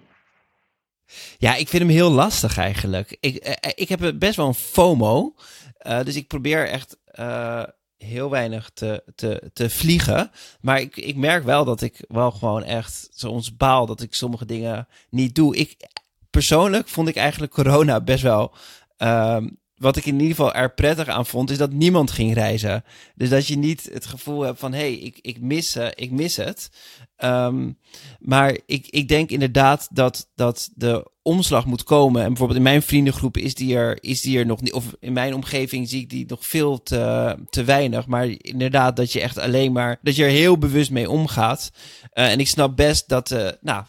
Ja, 1.38 1.56
ik 1.56 1.68
vind 1.68 1.84
hem 1.84 1.92
heel 1.92 2.12
lastig 2.12 2.58
eigenlijk. 2.58 3.18
Ik, 3.20 3.36
eh, 3.36 3.52
eh, 3.60 3.72
ik 3.76 3.90
heb 3.90 4.14
best 4.16 4.36
wel 4.36 4.48
een 4.48 4.54
FOMO. 4.54 5.36
Uh, 5.88 6.04
dus 6.04 6.16
ik 6.16 6.28
probeer 6.28 6.68
echt 6.68 6.98
heel 7.98 8.30
weinig 8.30 8.70
te, 8.74 9.04
te, 9.16 9.50
te 9.54 9.70
vliegen. 9.70 10.32
Maar 10.62 10.80
ik, 10.80 10.98
ik 10.98 11.16
merk 11.16 11.44
wel 11.44 11.66
dat 11.66 11.82
ik 11.82 12.06
wel 12.08 12.32
gewoon 12.32 12.64
echt 12.64 13.10
soms 13.14 13.56
baal 13.56 13.86
dat 13.86 14.02
ik 14.02 14.14
sommige 14.14 14.46
dingen 14.46 14.88
niet 15.10 15.36
doe. 15.36 15.56
Ik, 15.56 15.76
persoonlijk 16.30 16.88
vond 16.88 17.08
ik 17.08 17.16
eigenlijk 17.16 17.52
corona 17.52 18.02
best 18.02 18.24
wel 18.24 18.54
uh, 18.98 19.38
wat 19.80 19.96
ik 19.96 20.06
in 20.06 20.14
ieder 20.14 20.36
geval 20.36 20.54
er 20.54 20.74
prettig 20.74 21.08
aan 21.08 21.26
vond, 21.26 21.50
is 21.50 21.58
dat 21.58 21.72
niemand 21.72 22.12
ging 22.12 22.34
reizen. 22.34 22.84
Dus 23.16 23.30
dat 23.30 23.48
je 23.48 23.58
niet 23.58 23.90
het 23.94 24.06
gevoel 24.06 24.42
hebt 24.42 24.60
van, 24.60 24.74
hé, 24.74 24.80
hey, 24.80 24.94
ik, 24.94 25.20
ik, 25.22 25.42
mis, 25.42 25.76
uh, 25.76 25.88
ik 25.94 26.12
mis 26.12 26.36
het. 26.36 26.70
Um, 27.24 27.78
maar 28.20 28.58
ik, 28.66 28.88
ik 28.88 29.08
denk 29.08 29.30
inderdaad 29.30 29.88
dat, 29.92 30.30
dat 30.36 30.70
de 30.76 31.12
omslag 31.22 31.66
moet 31.66 31.84
komen. 31.84 32.22
En 32.22 32.28
bijvoorbeeld 32.28 32.58
in 32.58 32.64
mijn 32.64 32.82
vriendengroep 32.82 33.38
is 33.38 33.56
die 33.56 33.76
er, 33.76 34.04
is 34.04 34.22
die 34.22 34.40
er 34.40 34.46
nog 34.46 34.62
niet, 34.62 34.74
of 34.74 34.86
in 35.00 35.14
mijn 35.14 35.34
omgeving 35.34 35.90
zie 35.90 36.02
ik 36.02 36.10
die 36.10 36.26
nog 36.28 36.48
veel 36.48 36.84
te, 36.84 37.36
te 37.50 37.64
weinig. 37.64 38.08
Maar 38.08 38.28
inderdaad, 38.38 38.96
dat 38.96 39.12
je 39.12 39.22
echt 39.22 39.38
alleen 39.38 39.72
maar, 39.72 40.00
dat 40.02 40.16
je 40.16 40.24
er 40.24 40.30
heel 40.30 40.58
bewust 40.58 40.92
mee 40.92 41.10
omgaat. 41.10 41.72
Uh, 42.14 42.32
en 42.32 42.40
ik 42.40 42.48
snap 42.48 42.76
best 42.76 43.10
dat, 43.10 43.32
uh, 43.32 43.48
nou, 43.62 43.84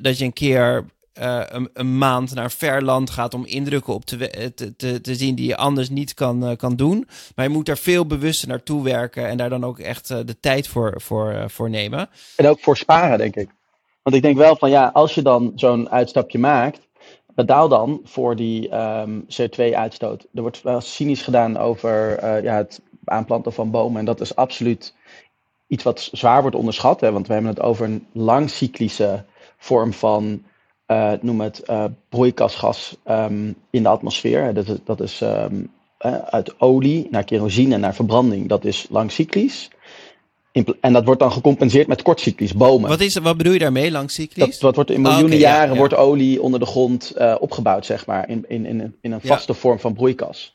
dat 0.00 0.18
je 0.18 0.24
een 0.24 0.32
keer 0.32 0.86
uh, 1.20 1.42
een, 1.72 1.98
maand 1.98 2.34
naar 2.34 2.50
ver 2.50 2.84
land 2.84 3.10
gaat 3.10 3.34
om 3.34 3.44
indrukken 3.44 3.94
op 3.94 4.04
te, 4.04 4.52
te, 4.54 4.76
te, 4.76 5.00
te 5.00 5.14
zien 5.14 5.34
die 5.34 5.46
je 5.46 5.56
anders 5.56 5.88
niet 5.88 6.14
kan, 6.14 6.44
uh, 6.44 6.56
kan 6.56 6.76
doen. 6.76 7.08
Maar 7.34 7.44
je 7.44 7.50
moet 7.50 7.66
daar 7.66 7.78
veel 7.78 8.06
bewuster 8.06 8.48
naartoe 8.48 8.82
werken 8.82 9.28
en 9.28 9.36
daar 9.36 9.48
dan 9.48 9.64
ook 9.64 9.78
echt 9.78 10.08
de 10.08 10.40
tijd 10.40 10.68
voor, 10.68 10.94
voor, 11.00 11.44
voor 11.50 11.70
nemen. 11.70 12.08
En 12.36 12.46
ook 12.46 12.60
voor 12.60 12.76
sparen, 12.76 13.18
denk 13.18 13.36
ik. 13.36 13.48
Want 14.02 14.16
ik 14.16 14.22
denk 14.22 14.36
wel 14.36 14.56
van 14.56 14.70
ja, 14.70 14.90
als 14.92 15.14
je 15.14 15.22
dan 15.22 15.52
zo'n 15.54 15.90
uitstapje 15.90 16.38
maakt, 16.38 16.80
betaal 17.34 17.68
dan 17.68 18.00
voor 18.04 18.36
die 18.36 18.74
um, 18.74 19.24
CO2-uitstoot. 19.24 20.26
Er 20.34 20.42
wordt 20.42 20.62
wel 20.62 20.80
cynisch 20.80 21.22
gedaan 21.22 21.56
over 21.56 22.24
ja, 22.42 22.56
het 22.56 22.80
aanplanten 23.04 23.52
van 23.52 23.70
bomen. 23.70 23.98
En 23.98 24.04
dat 24.04 24.20
is 24.20 24.36
absoluut 24.36 24.94
iets 25.66 25.82
wat 25.82 26.08
zwaar 26.12 26.40
wordt 26.40 26.56
onderschat. 26.56 27.00
Hè, 27.00 27.12
want 27.12 27.26
we 27.26 27.32
hebben 27.32 27.50
het 27.50 27.62
over 27.62 27.84
een 27.84 28.06
langcyclische 28.12 29.24
vorm 29.56 29.92
van 29.92 30.42
uh, 30.86 31.12
noem 31.20 31.40
het 31.40 31.62
uh, 31.70 31.84
broeikasgas 32.08 32.96
um, 33.08 33.54
in 33.70 33.82
de 33.82 33.88
atmosfeer. 33.88 34.54
Dat 34.54 34.68
is, 34.68 34.76
dat 34.84 35.00
is 35.00 35.20
um, 35.20 35.70
uh, 36.06 36.18
uit 36.18 36.60
olie 36.60 37.06
naar 37.10 37.24
kerosine 37.24 37.76
naar 37.76 37.94
verbranding. 37.94 38.48
Dat 38.48 38.64
is 38.64 38.86
langcyclisch. 38.90 39.70
En 40.80 40.92
dat 40.92 41.04
wordt 41.04 41.20
dan 41.20 41.32
gecompenseerd 41.32 41.86
met 41.86 42.02
kortcyclisch, 42.02 42.54
bomen. 42.54 42.88
Wat, 42.88 43.00
is, 43.00 43.16
wat 43.16 43.36
bedoel 43.36 43.52
je 43.52 43.58
daarmee, 43.58 43.90
langcyclisch? 43.90 44.52
Dat, 44.52 44.60
dat 44.60 44.74
wordt 44.74 44.90
in 44.90 45.00
miljoenen 45.00 45.30
oh, 45.30 45.36
okay, 45.36 45.50
jaren 45.50 45.66
ja, 45.66 45.72
ja. 45.72 45.78
wordt 45.78 45.94
olie 45.94 46.42
onder 46.42 46.60
de 46.60 46.66
grond 46.66 47.14
opgebouwd, 47.38 47.86
zeg 47.86 48.06
maar. 48.06 48.28
In, 48.28 48.44
in, 48.48 48.66
in, 48.66 48.96
in 49.00 49.12
een 49.12 49.20
vaste 49.20 49.52
ja. 49.52 49.58
vorm 49.58 49.78
van 49.78 49.94
broeikas. 49.94 50.54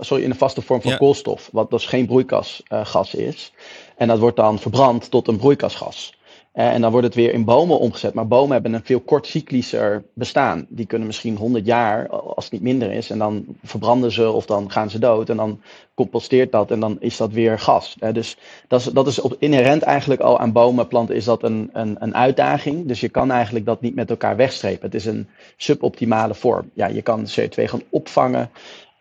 sorry, 0.00 0.22
in 0.22 0.30
een 0.30 0.36
vaste 0.36 0.62
vorm 0.62 0.82
van 0.82 0.96
koolstof. 0.96 1.48
Wat 1.52 1.70
dus 1.70 1.86
geen 1.86 2.06
broeikasgas 2.06 3.14
is. 3.14 3.52
En 3.96 4.08
dat 4.08 4.18
wordt 4.18 4.36
dan 4.36 4.58
verbrand 4.58 5.10
tot 5.10 5.28
een 5.28 5.36
broeikasgas. 5.36 6.14
Uh, 6.54 6.72
en 6.72 6.80
dan 6.80 6.90
wordt 6.90 7.06
het 7.06 7.14
weer 7.14 7.32
in 7.32 7.44
bomen 7.44 7.78
omgezet. 7.78 8.14
Maar 8.14 8.26
bomen 8.26 8.52
hebben 8.52 8.72
een 8.72 8.84
veel 8.84 9.00
kortcyclischer 9.00 10.04
bestaan. 10.14 10.66
Die 10.68 10.86
kunnen 10.86 11.06
misschien 11.06 11.36
100 11.36 11.66
jaar, 11.66 12.08
als 12.08 12.44
het 12.44 12.52
niet 12.52 12.62
minder 12.62 12.92
is. 12.92 13.10
En 13.10 13.18
dan 13.18 13.44
verbranden 13.62 14.12
ze 14.12 14.30
of 14.30 14.46
dan 14.46 14.70
gaan 14.70 14.90
ze 14.90 14.98
dood. 14.98 15.28
En 15.28 15.36
dan 15.36 15.60
composteert 15.94 16.52
dat 16.52 16.70
en 16.70 16.80
dan 16.80 16.96
is 17.00 17.16
dat 17.16 17.32
weer 17.32 17.58
gas. 17.58 17.96
Uh, 18.00 18.12
dus 18.12 18.36
dat 18.68 18.80
is, 18.80 18.86
dat 18.86 19.06
is 19.06 19.20
op, 19.20 19.36
inherent 19.38 19.82
eigenlijk 19.82 20.20
al 20.20 20.38
aan 20.38 20.52
bomen, 20.52 20.88
planten, 20.88 21.14
is 21.14 21.24
dat 21.24 21.42
een, 21.42 21.70
een, 21.72 21.96
een 21.98 22.14
uitdaging. 22.14 22.86
Dus 22.86 23.00
je 23.00 23.08
kan 23.08 23.30
eigenlijk 23.30 23.64
dat 23.64 23.80
niet 23.80 23.94
met 23.94 24.10
elkaar 24.10 24.36
wegstrepen. 24.36 24.84
Het 24.84 24.94
is 24.94 25.04
een 25.04 25.28
suboptimale 25.56 26.34
vorm. 26.34 26.70
Ja, 26.74 26.86
je 26.86 27.02
kan 27.02 27.26
CO2 27.26 27.64
gaan 27.64 27.82
opvangen. 27.88 28.50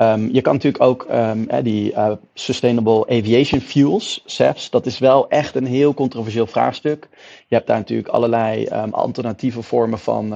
Um, 0.01 0.29
je 0.31 0.41
kan 0.41 0.53
natuurlijk 0.53 0.83
ook 0.83 1.07
um, 1.11 1.47
die 1.63 1.91
uh, 1.91 2.11
Sustainable 2.33 3.07
Aviation 3.07 3.61
Fuels, 3.61 4.21
SAFs, 4.25 4.69
dat 4.69 4.85
is 4.85 4.99
wel 4.99 5.29
echt 5.29 5.55
een 5.55 5.65
heel 5.65 5.93
controversieel 5.93 6.47
vraagstuk. 6.47 7.07
Je 7.47 7.55
hebt 7.55 7.67
daar 7.67 7.77
natuurlijk 7.77 8.07
allerlei 8.07 8.67
um, 8.67 8.93
alternatieve 8.93 9.61
vormen 9.61 9.99
van 9.99 10.33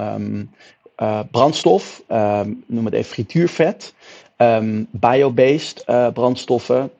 uh, 0.98 1.20
brandstof, 1.30 2.02
noem 2.66 2.84
het 2.84 2.94
even 2.94 3.12
frituurvet, 3.12 3.94
biobased 4.90 5.84
uh, 5.86 6.08
brandstoffen. 6.12 6.90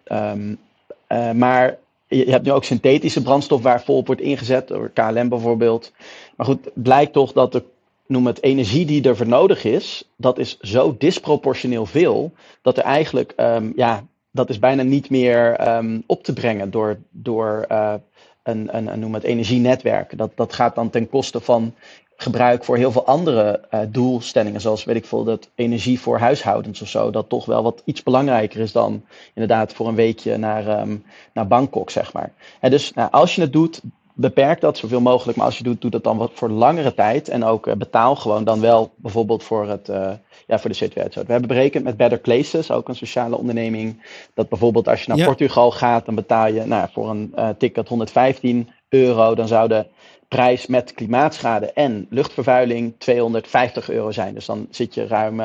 Maar 1.34 1.78
je 2.08 2.30
hebt 2.30 2.44
nu 2.44 2.52
ook 2.52 2.64
synthetische 2.64 3.22
brandstof 3.22 3.62
waar 3.62 3.82
volop 3.82 4.06
wordt 4.06 4.22
ingezet, 4.22 4.68
door 4.68 4.90
KLM 4.94 5.28
bijvoorbeeld. 5.28 5.92
Maar 6.36 6.46
goed, 6.46 6.68
blijkt 6.74 7.12
toch 7.12 7.32
dat 7.32 7.52
de 7.52 7.62
noem 8.06 8.26
het 8.26 8.42
energie 8.42 8.86
die 8.86 9.02
er 9.02 9.16
voor 9.16 9.26
nodig 9.26 9.64
is, 9.64 10.10
dat 10.16 10.38
is 10.38 10.58
zo 10.60 10.96
disproportioneel 10.98 11.86
veel, 11.86 12.32
dat 12.62 12.76
er 12.76 12.84
eigenlijk, 12.84 13.32
um, 13.36 13.72
ja, 13.76 14.04
dat 14.30 14.50
is 14.50 14.58
bijna 14.58 14.82
niet 14.82 15.10
meer 15.10 15.68
um, 15.68 16.02
op 16.06 16.22
te 16.22 16.32
brengen 16.32 16.70
door, 16.70 16.98
door 17.10 17.66
uh, 17.70 17.94
een, 18.42 18.76
een, 18.76 18.92
een, 18.92 18.98
noem 18.98 19.14
het 19.14 19.22
energienetwerk. 19.22 20.18
Dat, 20.18 20.30
dat 20.34 20.52
gaat 20.52 20.74
dan 20.74 20.90
ten 20.90 21.08
koste 21.08 21.40
van 21.40 21.74
gebruik 22.16 22.64
voor 22.64 22.76
heel 22.76 22.92
veel 22.92 23.06
andere 23.06 23.60
uh, 23.70 23.80
doelstellingen, 23.88 24.60
zoals 24.60 24.84
weet 24.84 24.96
ik 24.96 25.04
veel, 25.04 25.24
dat 25.24 25.50
energie 25.54 26.00
voor 26.00 26.18
huishoudens 26.18 26.82
of 26.82 26.88
zo, 26.88 27.10
dat 27.10 27.28
toch 27.28 27.44
wel 27.44 27.62
wat 27.62 27.82
iets 27.84 28.02
belangrijker 28.02 28.60
is 28.60 28.72
dan 28.72 29.04
inderdaad 29.34 29.72
voor 29.72 29.88
een 29.88 29.94
weekje 29.94 30.36
naar, 30.36 30.80
um, 30.80 31.04
naar 31.32 31.46
Bangkok, 31.46 31.90
zeg 31.90 32.12
maar. 32.12 32.32
En 32.60 32.70
dus 32.70 32.92
nou, 32.92 33.10
als 33.10 33.34
je 33.34 33.40
het 33.40 33.52
doet, 33.52 33.80
beperk 34.16 34.60
dat 34.60 34.78
zoveel 34.78 35.00
mogelijk. 35.00 35.36
Maar 35.36 35.46
als 35.46 35.58
je 35.58 35.64
doet, 35.64 35.80
doe 35.80 35.90
dat 35.90 36.04
dan 36.04 36.16
wat 36.16 36.30
voor 36.34 36.50
langere 36.50 36.94
tijd. 36.94 37.28
En 37.28 37.44
ook 37.44 37.66
uh, 37.66 37.74
betaal 37.74 38.16
gewoon 38.16 38.44
dan 38.44 38.60
wel 38.60 38.92
bijvoorbeeld 38.96 39.42
voor, 39.42 39.68
het, 39.68 39.88
uh, 39.88 40.10
ja, 40.46 40.58
voor 40.58 40.70
de 40.70 40.76
CO2-uitstoot. 40.76 41.26
We 41.26 41.32
hebben 41.32 41.48
berekend 41.48 41.84
met 41.84 41.96
Better 41.96 42.18
Places, 42.18 42.70
ook 42.70 42.88
een 42.88 42.96
sociale 42.96 43.36
onderneming. 43.36 44.02
Dat 44.34 44.48
bijvoorbeeld 44.48 44.88
als 44.88 45.02
je 45.02 45.08
naar 45.08 45.18
ja. 45.18 45.24
Portugal 45.24 45.70
gaat, 45.70 46.04
dan 46.04 46.14
betaal 46.14 46.46
je 46.46 46.64
nou, 46.64 46.88
voor 46.92 47.10
een 47.10 47.32
uh, 47.36 47.48
ticket 47.58 47.88
115 47.88 48.68
euro. 48.88 49.34
Dan 49.34 49.48
zou 49.48 49.68
de 49.68 49.86
prijs 50.28 50.66
met 50.66 50.92
klimaatschade 50.92 51.72
en 51.72 52.06
luchtvervuiling 52.10 52.94
250 52.98 53.90
euro 53.90 54.10
zijn. 54.10 54.34
Dus 54.34 54.46
dan 54.46 54.66
zit 54.70 54.94
je 54.94 55.06
ruim 55.06 55.36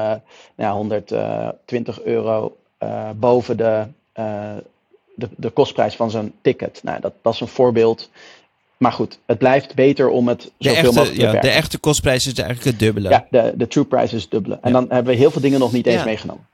nou, 0.55 0.75
120 0.75 2.03
euro 2.03 2.55
boven 3.15 3.57
de, 3.57 3.85
de, 5.15 5.29
de 5.37 5.49
kostprijs 5.49 5.95
van 5.95 6.11
zo'n 6.11 6.33
ticket. 6.41 6.79
Nou, 6.83 6.99
dat, 6.99 7.13
dat 7.21 7.33
is 7.33 7.39
een 7.39 7.47
voorbeeld 7.47 8.09
maar 8.81 8.91
goed, 8.91 9.19
het 9.25 9.37
blijft 9.37 9.75
beter 9.75 10.09
om 10.09 10.27
het 10.27 10.51
zoveel 10.57 10.77
echte, 10.77 10.93
mogelijk 10.93 11.19
te 11.19 11.25
ja, 11.25 11.41
De 11.41 11.49
echte 11.49 11.77
kostprijs 11.77 12.27
is 12.27 12.33
eigenlijk 12.33 12.65
het 12.65 12.79
dubbele. 12.79 13.09
Ja, 13.09 13.25
de, 13.29 13.53
de 13.55 13.67
true 13.67 13.85
price 13.85 14.15
is 14.15 14.21
het 14.21 14.31
dubbele. 14.31 14.59
En 14.61 14.71
ja. 14.71 14.79
dan 14.79 14.85
hebben 14.89 15.13
we 15.13 15.19
heel 15.19 15.31
veel 15.31 15.41
dingen 15.41 15.59
nog 15.59 15.71
niet 15.71 15.85
eens 15.85 15.99
ja. 15.99 16.05
meegenomen. 16.05 16.47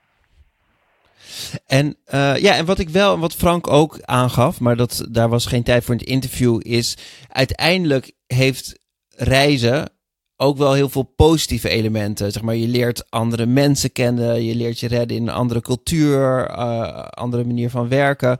En 1.66 1.96
uh, 2.14 2.36
ja, 2.36 2.54
en 2.54 2.64
wat 2.64 2.78
ik 2.78 2.88
wel, 2.88 3.18
wat 3.18 3.34
Frank 3.34 3.66
ook 3.66 3.98
aangaf, 4.02 4.60
maar 4.60 4.76
dat, 4.76 5.06
daar 5.10 5.28
was 5.28 5.46
geen 5.46 5.62
tijd 5.62 5.84
voor 5.84 5.94
in 5.94 6.00
het 6.00 6.08
interview, 6.08 6.60
is 6.62 6.96
uiteindelijk 7.28 8.12
heeft 8.26 8.78
reizen 9.08 9.90
ook 10.36 10.56
wel 10.56 10.72
heel 10.72 10.88
veel 10.88 11.12
positieve 11.16 11.68
elementen. 11.68 12.32
Zeg 12.32 12.42
maar, 12.42 12.56
je 12.56 12.68
leert 12.68 13.10
andere 13.10 13.46
mensen 13.46 13.92
kennen, 13.92 14.44
je 14.44 14.54
leert 14.54 14.80
je 14.80 14.88
redden 14.88 15.16
in 15.16 15.22
een 15.22 15.34
andere 15.34 15.60
cultuur, 15.60 16.50
uh, 16.50 16.98
andere 17.08 17.44
manier 17.44 17.70
van 17.70 17.88
werken. 17.88 18.38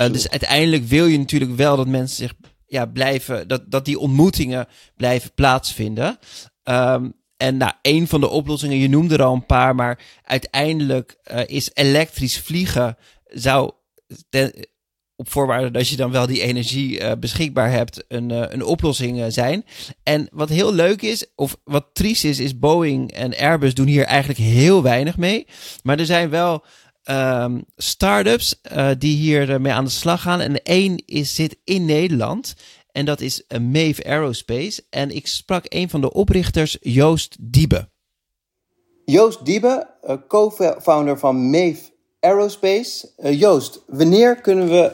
Uh, 0.00 0.12
dus 0.12 0.30
uiteindelijk 0.30 0.84
wil 0.84 1.06
je 1.06 1.18
natuurlijk 1.18 1.56
wel 1.56 1.76
dat 1.76 1.86
mensen 1.86 2.16
zich 2.16 2.34
ja, 2.74 2.86
blijven, 2.86 3.48
dat, 3.48 3.70
dat 3.70 3.84
die 3.84 3.98
ontmoetingen 3.98 4.66
blijven 4.96 5.32
plaatsvinden. 5.34 6.18
Um, 6.64 7.14
en 7.36 7.56
nou, 7.56 7.72
een 7.82 8.08
van 8.08 8.20
de 8.20 8.28
oplossingen, 8.28 8.78
je 8.78 8.88
noemde 8.88 9.14
er 9.14 9.22
al 9.22 9.34
een 9.34 9.46
paar, 9.46 9.74
maar 9.74 10.00
uiteindelijk 10.22 11.16
uh, 11.32 11.40
is 11.46 11.70
elektrisch 11.74 12.38
vliegen 12.38 12.96
zou 13.26 13.72
op 15.16 15.30
voorwaarde 15.30 15.70
dat 15.70 15.88
je 15.88 15.96
dan 15.96 16.10
wel 16.10 16.26
die 16.26 16.42
energie 16.42 17.00
uh, 17.00 17.12
beschikbaar 17.18 17.70
hebt, 17.70 18.04
een, 18.08 18.30
uh, 18.30 18.44
een 18.48 18.64
oplossing 18.64 19.32
zijn. 19.32 19.64
En 20.02 20.28
wat 20.32 20.48
heel 20.48 20.74
leuk 20.74 21.02
is, 21.02 21.26
of 21.34 21.56
wat 21.64 21.86
triest 21.92 22.24
is, 22.24 22.38
is 22.38 22.58
Boeing 22.58 23.12
en 23.12 23.36
Airbus 23.36 23.74
doen 23.74 23.86
hier 23.86 24.04
eigenlijk 24.04 24.38
heel 24.38 24.82
weinig 24.82 25.16
mee. 25.16 25.46
Maar 25.82 25.98
er 25.98 26.06
zijn 26.06 26.30
wel 26.30 26.64
um, 27.10 27.64
start-ups 27.76 28.60
uh, 28.72 28.90
die 28.98 29.16
hier 29.16 29.60
mee 29.60 29.72
aan 29.72 29.84
de 29.84 29.90
slag 29.90 30.22
gaan. 30.22 30.40
En 30.40 30.62
één 30.62 31.02
is, 31.06 31.34
zit 31.34 31.56
in 31.64 31.84
Nederland. 31.84 32.54
En 32.92 33.04
dat 33.04 33.20
is 33.20 33.44
Maeve 33.60 34.04
Aerospace. 34.04 34.84
En 34.90 35.10
ik 35.10 35.26
sprak 35.26 35.64
een 35.68 35.90
van 35.90 36.00
de 36.00 36.12
oprichters, 36.12 36.76
Joost 36.80 37.36
Diebe. 37.40 37.88
Joost 39.04 39.44
Diebe, 39.44 39.86
co-founder 40.28 41.18
van 41.18 41.50
Maeve 41.50 41.90
Aerospace. 42.20 43.10
Uh, 43.18 43.40
Joost, 43.40 43.80
wanneer 43.86 44.36
kunnen 44.36 44.68
we 44.68 44.92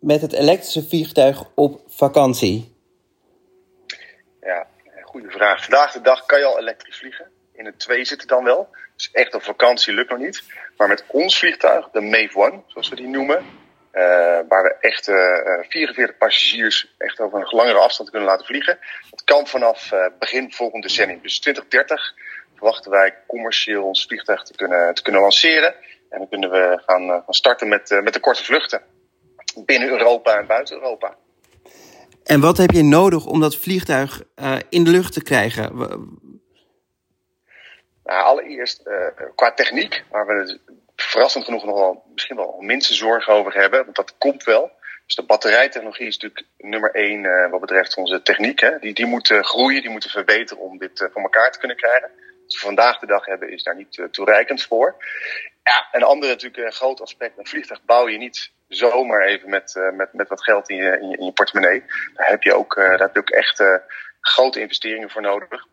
met 0.00 0.20
het 0.20 0.32
elektrische 0.32 0.88
vliegtuig 0.88 1.44
op 1.54 1.80
vakantie? 1.86 2.76
Ja, 4.40 4.66
goede 5.02 5.30
vraag. 5.30 5.64
Vandaag 5.64 5.92
de 5.92 6.00
dag 6.00 6.26
kan 6.26 6.38
je 6.38 6.44
al 6.44 6.58
elektrisch 6.58 6.98
vliegen. 6.98 7.30
In 7.52 7.64
het 7.64 7.78
2 7.78 8.04
zitten 8.04 8.28
dan 8.28 8.44
wel. 8.44 8.68
Dus 8.96 9.10
echt 9.10 9.34
op 9.34 9.42
vakantie 9.42 9.94
lukt 9.94 10.10
nog 10.10 10.18
niet. 10.18 10.42
Maar 10.78 10.88
met 10.88 11.04
ons 11.06 11.38
vliegtuig, 11.38 11.88
de 11.92 12.00
Mave 12.00 12.38
One, 12.38 12.62
zoals 12.66 12.88
we 12.88 12.96
die 12.96 13.08
noemen, 13.08 13.36
uh, 13.38 14.02
waar 14.48 14.62
we 14.62 14.76
echt 14.80 15.08
uh, 15.08 15.16
44 15.68 16.16
passagiers 16.16 16.94
echt 16.98 17.20
over 17.20 17.38
een 17.38 17.56
langere 17.56 17.78
afstand 17.78 18.10
kunnen 18.10 18.28
laten 18.28 18.46
vliegen. 18.46 18.78
Dat 19.10 19.24
kan 19.24 19.46
vanaf 19.46 19.90
begin 20.18 20.52
volgend 20.52 20.82
decennium. 20.82 21.22
Dus 21.22 21.40
2030 21.40 22.14
verwachten 22.54 22.90
wij 22.90 23.14
commercieel 23.26 23.84
ons 23.84 24.04
vliegtuig 24.06 24.42
te 24.42 24.54
kunnen, 24.54 24.94
te 24.94 25.02
kunnen 25.02 25.20
lanceren. 25.20 25.74
En 26.10 26.18
dan 26.18 26.28
kunnen 26.28 26.50
we 26.50 26.82
gaan, 26.86 27.08
gaan 27.08 27.34
starten 27.34 27.68
met, 27.68 28.00
met 28.02 28.12
de 28.12 28.20
korte 28.20 28.44
vluchten. 28.44 28.82
Binnen 29.64 29.88
Europa 29.88 30.38
en 30.38 30.46
buiten 30.46 30.76
Europa. 30.76 31.16
En 32.24 32.40
wat 32.40 32.56
heb 32.56 32.70
je 32.70 32.82
nodig 32.82 33.26
om 33.26 33.40
dat 33.40 33.56
vliegtuig 33.56 34.22
in 34.68 34.84
de 34.84 34.90
lucht 34.90 35.12
te 35.12 35.22
krijgen? 35.22 35.70
Nou, 38.08 38.24
allereerst 38.24 38.86
uh, 38.86 39.06
qua 39.34 39.52
techniek, 39.52 40.04
waar 40.10 40.26
we 40.26 40.58
verrassend 40.96 41.44
genoeg 41.44 41.64
nog 41.64 41.78
wel 41.78 42.04
misschien 42.12 42.36
wel 42.36 42.56
minste 42.60 42.94
zorgen 42.94 43.32
over 43.32 43.54
hebben, 43.54 43.84
want 43.84 43.96
dat 43.96 44.14
komt 44.18 44.44
wel. 44.44 44.70
Dus 45.06 45.14
de 45.14 45.22
batterijtechnologie 45.22 46.06
is 46.06 46.18
natuurlijk 46.18 46.46
nummer 46.56 46.94
één 46.94 47.24
uh, 47.24 47.50
wat 47.50 47.60
betreft 47.60 47.96
onze 47.96 48.22
techniek. 48.22 48.60
Hè. 48.60 48.78
Die, 48.78 48.94
die 48.94 49.06
moet 49.06 49.30
uh, 49.30 49.42
groeien, 49.42 49.80
die 49.80 49.90
moeten 49.90 50.10
verbeteren 50.10 50.62
om 50.62 50.78
dit 50.78 51.00
uh, 51.00 51.08
voor 51.12 51.22
elkaar 51.22 51.52
te 51.52 51.58
kunnen 51.58 51.76
krijgen. 51.76 52.10
Wat 52.42 52.52
we 52.52 52.58
vandaag 52.58 52.98
de 52.98 53.06
dag 53.06 53.24
hebben 53.24 53.52
is 53.52 53.62
daar 53.62 53.76
niet 53.76 54.08
toereikend 54.10 54.62
voor. 54.62 54.96
Ja, 55.62 55.88
een 55.92 56.02
andere 56.02 56.32
natuurlijk 56.32 56.74
groot 56.74 57.00
aspect. 57.00 57.38
Een 57.38 57.46
vliegtuig 57.46 57.84
bouw 57.84 58.08
je 58.08 58.18
niet 58.18 58.52
zomaar 58.68 59.22
even 59.22 59.50
met, 59.50 59.90
met, 59.92 60.12
met 60.12 60.28
wat 60.28 60.42
geld 60.42 60.70
in 60.70 60.76
je, 60.76 60.98
in 61.00 61.08
je, 61.08 61.16
in 61.16 61.24
je 61.24 61.32
portemonnee. 61.32 61.84
Daar 62.14 62.28
heb 62.28 62.42
je 62.42 62.54
ook, 62.54 62.74
daar 62.74 62.98
heb 62.98 63.14
je 63.14 63.20
ook 63.20 63.30
echt 63.30 63.62
grote 64.20 64.60
investeringen 64.60 65.10
voor 65.10 65.22
nodig. 65.22 65.66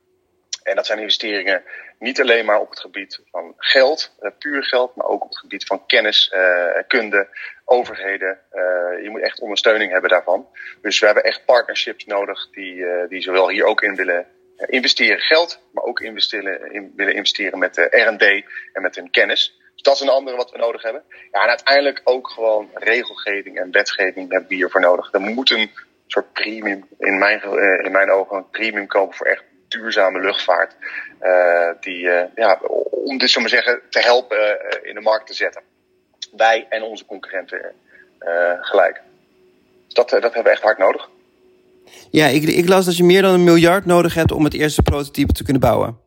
En 0.65 0.75
dat 0.75 0.85
zijn 0.85 0.99
investeringen 0.99 1.63
niet 1.99 2.21
alleen 2.21 2.45
maar 2.45 2.59
op 2.59 2.69
het 2.69 2.79
gebied 2.79 3.19
van 3.31 3.53
geld, 3.57 4.15
uh, 4.19 4.31
puur 4.39 4.63
geld, 4.63 4.95
maar 4.95 5.05
ook 5.05 5.23
op 5.23 5.29
het 5.29 5.37
gebied 5.37 5.65
van 5.65 5.85
kennis, 5.85 6.31
uh, 6.35 6.81
kunde, 6.87 7.27
overheden. 7.65 8.39
Uh, 8.53 9.03
je 9.03 9.09
moet 9.09 9.21
echt 9.21 9.39
ondersteuning 9.39 9.91
hebben 9.91 10.09
daarvan. 10.09 10.47
Dus 10.81 10.99
we 10.99 11.05
hebben 11.05 11.23
echt 11.23 11.45
partnerships 11.45 12.05
nodig 12.05 12.49
die, 12.49 12.85
die 13.07 13.21
zowel 13.21 13.49
hier 13.49 13.65
ook 13.65 13.81
in 13.81 13.95
willen 13.95 14.27
investeren 14.67 15.19
geld, 15.19 15.59
maar 15.71 15.83
ook 15.83 15.99
investeren, 15.99 16.71
in, 16.73 16.93
willen 16.95 17.13
investeren 17.13 17.59
met 17.59 17.75
de 17.75 17.83
R&D 17.83 18.45
en 18.73 18.81
met 18.81 18.95
hun 18.95 19.09
kennis. 19.09 19.59
Dus 19.73 19.81
dat 19.81 19.95
is 19.95 20.01
een 20.01 20.09
andere 20.09 20.37
wat 20.37 20.51
we 20.51 20.57
nodig 20.57 20.81
hebben. 20.81 21.03
Ja, 21.31 21.41
en 21.41 21.49
uiteindelijk 21.49 22.01
ook 22.03 22.29
gewoon 22.29 22.69
regelgeving 22.73 23.59
en 23.59 23.71
wetgeving 23.71 24.31
hebben 24.31 24.49
we 24.49 24.55
hiervoor 24.55 24.81
nodig. 24.81 25.13
Er 25.13 25.21
moet 25.21 25.51
een 25.51 25.71
soort 26.07 26.33
premium, 26.33 26.87
in 26.97 27.17
mijn, 27.17 27.41
in 27.83 27.91
mijn 27.91 28.11
ogen, 28.11 28.37
een 28.37 28.49
premium 28.49 28.87
komen 28.87 29.15
voor 29.15 29.27
echt 29.27 29.43
duurzame 29.67 30.19
luchtvaart. 30.19 30.75
Uh, 31.21 31.69
die, 31.79 32.03
uh, 32.03 32.23
ja, 32.35 32.59
om 32.91 33.17
dus 33.17 33.37
maar 33.37 33.49
zeggen, 33.49 33.81
te 33.89 33.99
helpen 33.99 34.37
uh, 34.37 34.89
in 34.89 34.95
de 34.95 35.01
markt 35.01 35.27
te 35.27 35.33
zetten. 35.33 35.61
Wij 36.35 36.65
en 36.69 36.83
onze 36.83 37.05
concurrenten 37.05 37.73
gelijk. 38.61 39.01
Dus 39.85 39.93
dat, 39.93 40.09
dat 40.09 40.21
hebben 40.21 40.43
we 40.43 40.49
echt 40.49 40.61
hard 40.61 40.77
nodig. 40.77 41.09
Ja, 42.11 42.27
ik, 42.27 42.43
ik 42.43 42.67
las 42.67 42.85
dat 42.85 42.97
je 42.97 43.03
meer 43.03 43.21
dan 43.21 43.33
een 43.33 43.43
miljard 43.43 43.85
nodig 43.85 44.13
hebt 44.13 44.31
om 44.31 44.43
het 44.43 44.53
eerste 44.53 44.81
prototype 44.81 45.33
te 45.33 45.43
kunnen 45.43 45.61
bouwen. 45.61 45.99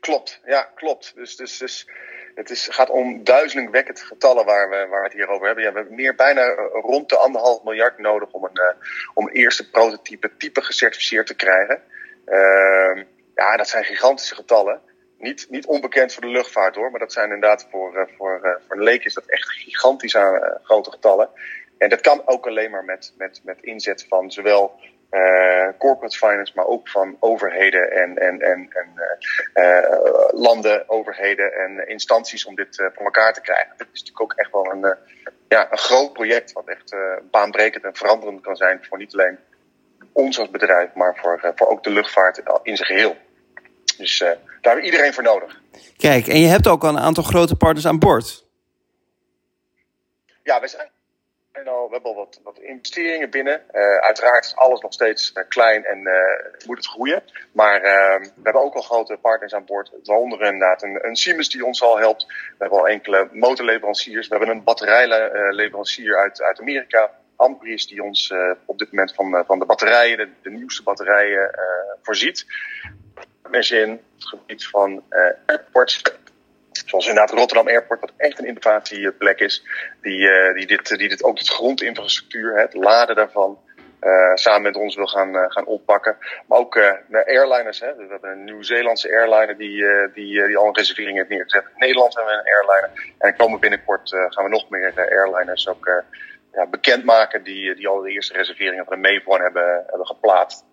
Klopt, 0.00 0.40
ja, 0.44 0.68
klopt. 0.74 1.12
Dus, 1.14 1.36
dus, 1.36 1.58
dus 1.58 1.86
het 2.34 2.50
is, 2.50 2.68
gaat 2.70 2.90
om 2.90 3.24
duizelingwekkend 3.24 4.00
getallen 4.00 4.44
waar 4.44 4.68
we, 4.68 4.76
waar 4.76 5.00
we 5.00 5.06
het 5.06 5.12
hier 5.12 5.28
over 5.28 5.46
hebben. 5.46 5.64
Ja, 5.64 5.72
we 5.72 5.78
hebben 5.78 5.96
meer 5.96 6.14
bijna 6.14 6.54
rond 6.72 7.08
de 7.08 7.16
anderhalf 7.16 7.62
miljard 7.64 7.98
nodig 7.98 8.30
om 8.30 8.44
een, 8.44 8.60
om 9.14 9.26
een 9.26 9.34
eerste 9.34 9.70
prototype 9.70 10.30
type 10.38 10.62
gecertificeerd 10.62 11.26
te 11.26 11.34
krijgen. 11.34 11.82
Uh, 12.26 13.04
ja, 13.34 13.56
dat 13.56 13.68
zijn 13.68 13.84
gigantische 13.84 14.34
getallen. 14.34 14.80
Niet, 15.18 15.46
niet 15.50 15.66
onbekend 15.66 16.12
voor 16.12 16.22
de 16.22 16.28
luchtvaart 16.28 16.74
hoor, 16.74 16.90
maar 16.90 17.00
dat 17.00 17.12
zijn 17.12 17.32
inderdaad 17.32 17.66
voor, 17.70 17.94
uh, 17.94 18.02
voor, 18.16 18.40
uh, 18.42 18.50
voor 18.66 18.76
een 18.76 18.82
leek 18.82 19.04
is 19.04 19.14
dat 19.14 19.26
echt 19.26 19.48
gigantisch 19.50 20.16
aan 20.16 20.34
uh, 20.34 20.50
grote 20.62 20.90
getallen. 20.90 21.28
En 21.78 21.88
dat 21.88 22.00
kan 22.00 22.22
ook 22.24 22.46
alleen 22.46 22.70
maar 22.70 22.84
met, 22.84 23.14
met, 23.18 23.40
met 23.44 23.58
inzet 23.60 24.06
van 24.08 24.30
zowel 24.30 24.80
corporate 25.78 26.16
finance, 26.16 26.52
maar 26.54 26.66
ook 26.66 26.88
van 26.88 27.16
overheden 27.20 27.90
en, 27.90 28.18
en, 28.18 28.40
en, 28.40 28.68
en 28.72 28.88
landen, 30.30 30.88
overheden 30.88 31.52
en 31.52 31.88
instanties 31.88 32.44
om 32.46 32.54
dit 32.54 32.76
voor 32.76 33.04
elkaar 33.04 33.32
te 33.32 33.40
krijgen. 33.40 33.74
Dit 33.76 33.86
is 33.92 34.00
natuurlijk 34.00 34.20
ook 34.20 34.32
echt 34.32 34.52
wel 34.52 34.70
een, 34.70 34.96
ja, 35.48 35.72
een 35.72 35.78
groot 35.78 36.12
project 36.12 36.52
wat 36.52 36.68
echt 36.68 36.96
baanbrekend 37.30 37.84
en 37.84 37.96
veranderend 37.96 38.40
kan 38.40 38.56
zijn 38.56 38.84
voor 38.84 38.98
niet 38.98 39.12
alleen 39.12 39.38
ons 40.12 40.38
als 40.38 40.50
bedrijf, 40.50 40.94
maar 40.94 41.18
voor, 41.22 41.40
uh, 41.44 41.50
voor 41.54 41.68
ook 41.68 41.82
de 41.82 41.90
luchtvaart 41.90 42.42
in 42.62 42.76
zijn 42.76 42.88
geheel. 42.88 43.16
Dus 43.96 44.20
uh, 44.20 44.28
daar 44.28 44.38
hebben 44.60 44.80
we 44.80 44.90
iedereen 44.90 45.14
voor 45.14 45.22
nodig. 45.22 45.60
Kijk, 45.96 46.26
en 46.26 46.40
je 46.40 46.46
hebt 46.46 46.68
ook 46.68 46.82
al 46.82 46.88
een 46.88 46.98
aantal 46.98 47.24
grote 47.24 47.56
partners 47.56 47.86
aan 47.86 47.98
boord. 47.98 48.44
Ja, 50.42 50.60
we 50.60 50.68
zijn 50.68 50.88
al, 51.68 51.86
we 51.86 51.92
hebben 51.92 52.10
al 52.10 52.16
wat, 52.16 52.40
wat 52.42 52.58
investeringen 52.58 53.30
binnen. 53.30 53.62
Uh, 53.72 53.96
uiteraard 53.96 54.44
is 54.44 54.56
alles 54.56 54.80
nog 54.80 54.92
steeds 54.92 55.32
klein 55.48 55.84
en 55.84 56.08
moet 56.66 56.76
het 56.76 56.86
groeien. 56.86 57.22
Maar 57.52 57.80
we 57.80 58.42
hebben 58.42 58.62
ook 58.62 58.74
al 58.74 58.82
grote 58.82 59.16
partners 59.16 59.54
aan 59.54 59.64
boord. 59.64 59.90
Waaronder 60.02 60.42
inderdaad 60.42 60.82
een, 60.82 61.06
een 61.06 61.16
Siemens 61.16 61.48
die 61.48 61.64
ons 61.64 61.82
al 61.82 61.98
helpt. 61.98 62.26
We 62.26 62.54
hebben 62.58 62.78
al 62.78 62.88
enkele 62.88 63.28
motorleveranciers. 63.32 64.28
We 64.28 64.36
hebben 64.36 64.56
een 64.56 64.64
batterijleverancier 64.64 66.16
uit, 66.18 66.42
uit 66.42 66.60
Amerika. 66.60 67.10
Amprius 67.36 67.86
die 67.86 68.02
ons 68.02 68.30
uh, 68.30 68.50
op 68.64 68.78
dit 68.78 68.90
moment 68.90 69.14
van, 69.14 69.34
uh, 69.34 69.40
van 69.46 69.58
de 69.58 69.66
batterijen, 69.66 70.34
de, 70.42 70.50
nieuwste 70.50 70.82
batterijen 70.82 71.50
uh, 71.54 71.94
voorziet. 72.02 72.46
in 73.50 73.90
het 73.90 74.28
gebied 74.28 74.66
van 74.66 75.02
airports. 75.46 76.02
Zoals 76.86 77.06
inderdaad 77.06 77.38
Rotterdam 77.38 77.68
Airport, 77.68 78.00
wat 78.00 78.12
echt 78.16 78.38
een 78.38 78.46
innovatieplek 78.46 79.40
is. 79.40 79.64
Die, 80.02 80.28
die, 80.54 80.66
dit, 80.66 80.98
die 80.98 81.08
dit 81.08 81.22
ook 81.24 81.38
het 81.38 81.48
grondinfrastructuur, 81.48 82.58
het 82.58 82.74
laden 82.74 83.16
daarvan, 83.16 83.58
samen 84.34 84.62
met 84.62 84.76
ons 84.76 84.96
wil 84.96 85.06
gaan, 85.06 85.50
gaan 85.50 85.66
oppakken. 85.66 86.16
Maar 86.46 86.58
ook 86.58 86.74
de 87.08 87.26
airliners. 87.26 87.80
Hè. 87.80 87.94
We 87.94 88.06
hebben 88.08 88.30
een 88.30 88.44
Nieuw-Zeelandse 88.44 89.08
airliner 89.08 89.56
die, 89.56 89.84
die, 90.14 90.46
die 90.46 90.56
al 90.56 90.66
een 90.66 90.74
reservering 90.74 91.16
heeft 91.16 91.28
neergezet. 91.28 91.64
In 91.64 91.70
Nederland 91.76 92.14
hebben 92.14 92.32
we 92.32 92.38
een 92.38 92.54
airliner. 92.54 93.14
En 93.18 93.36
komen 93.36 93.60
binnenkort 93.60 94.08
gaan 94.08 94.44
we 94.44 94.50
nog 94.50 94.70
meer 94.70 94.92
airliners 95.10 95.68
ook 95.68 96.04
ja, 96.56 96.66
bekendmaken 96.66 97.42
die, 97.42 97.74
die 97.74 97.88
al 97.88 98.00
de 98.00 98.10
eerste 98.10 98.32
reserveringen 98.32 98.84
van 98.84 99.02
de 99.02 99.08
Mave 99.08 99.42
hebben, 99.42 99.84
hebben 99.86 100.06
geplaatst. 100.06 100.64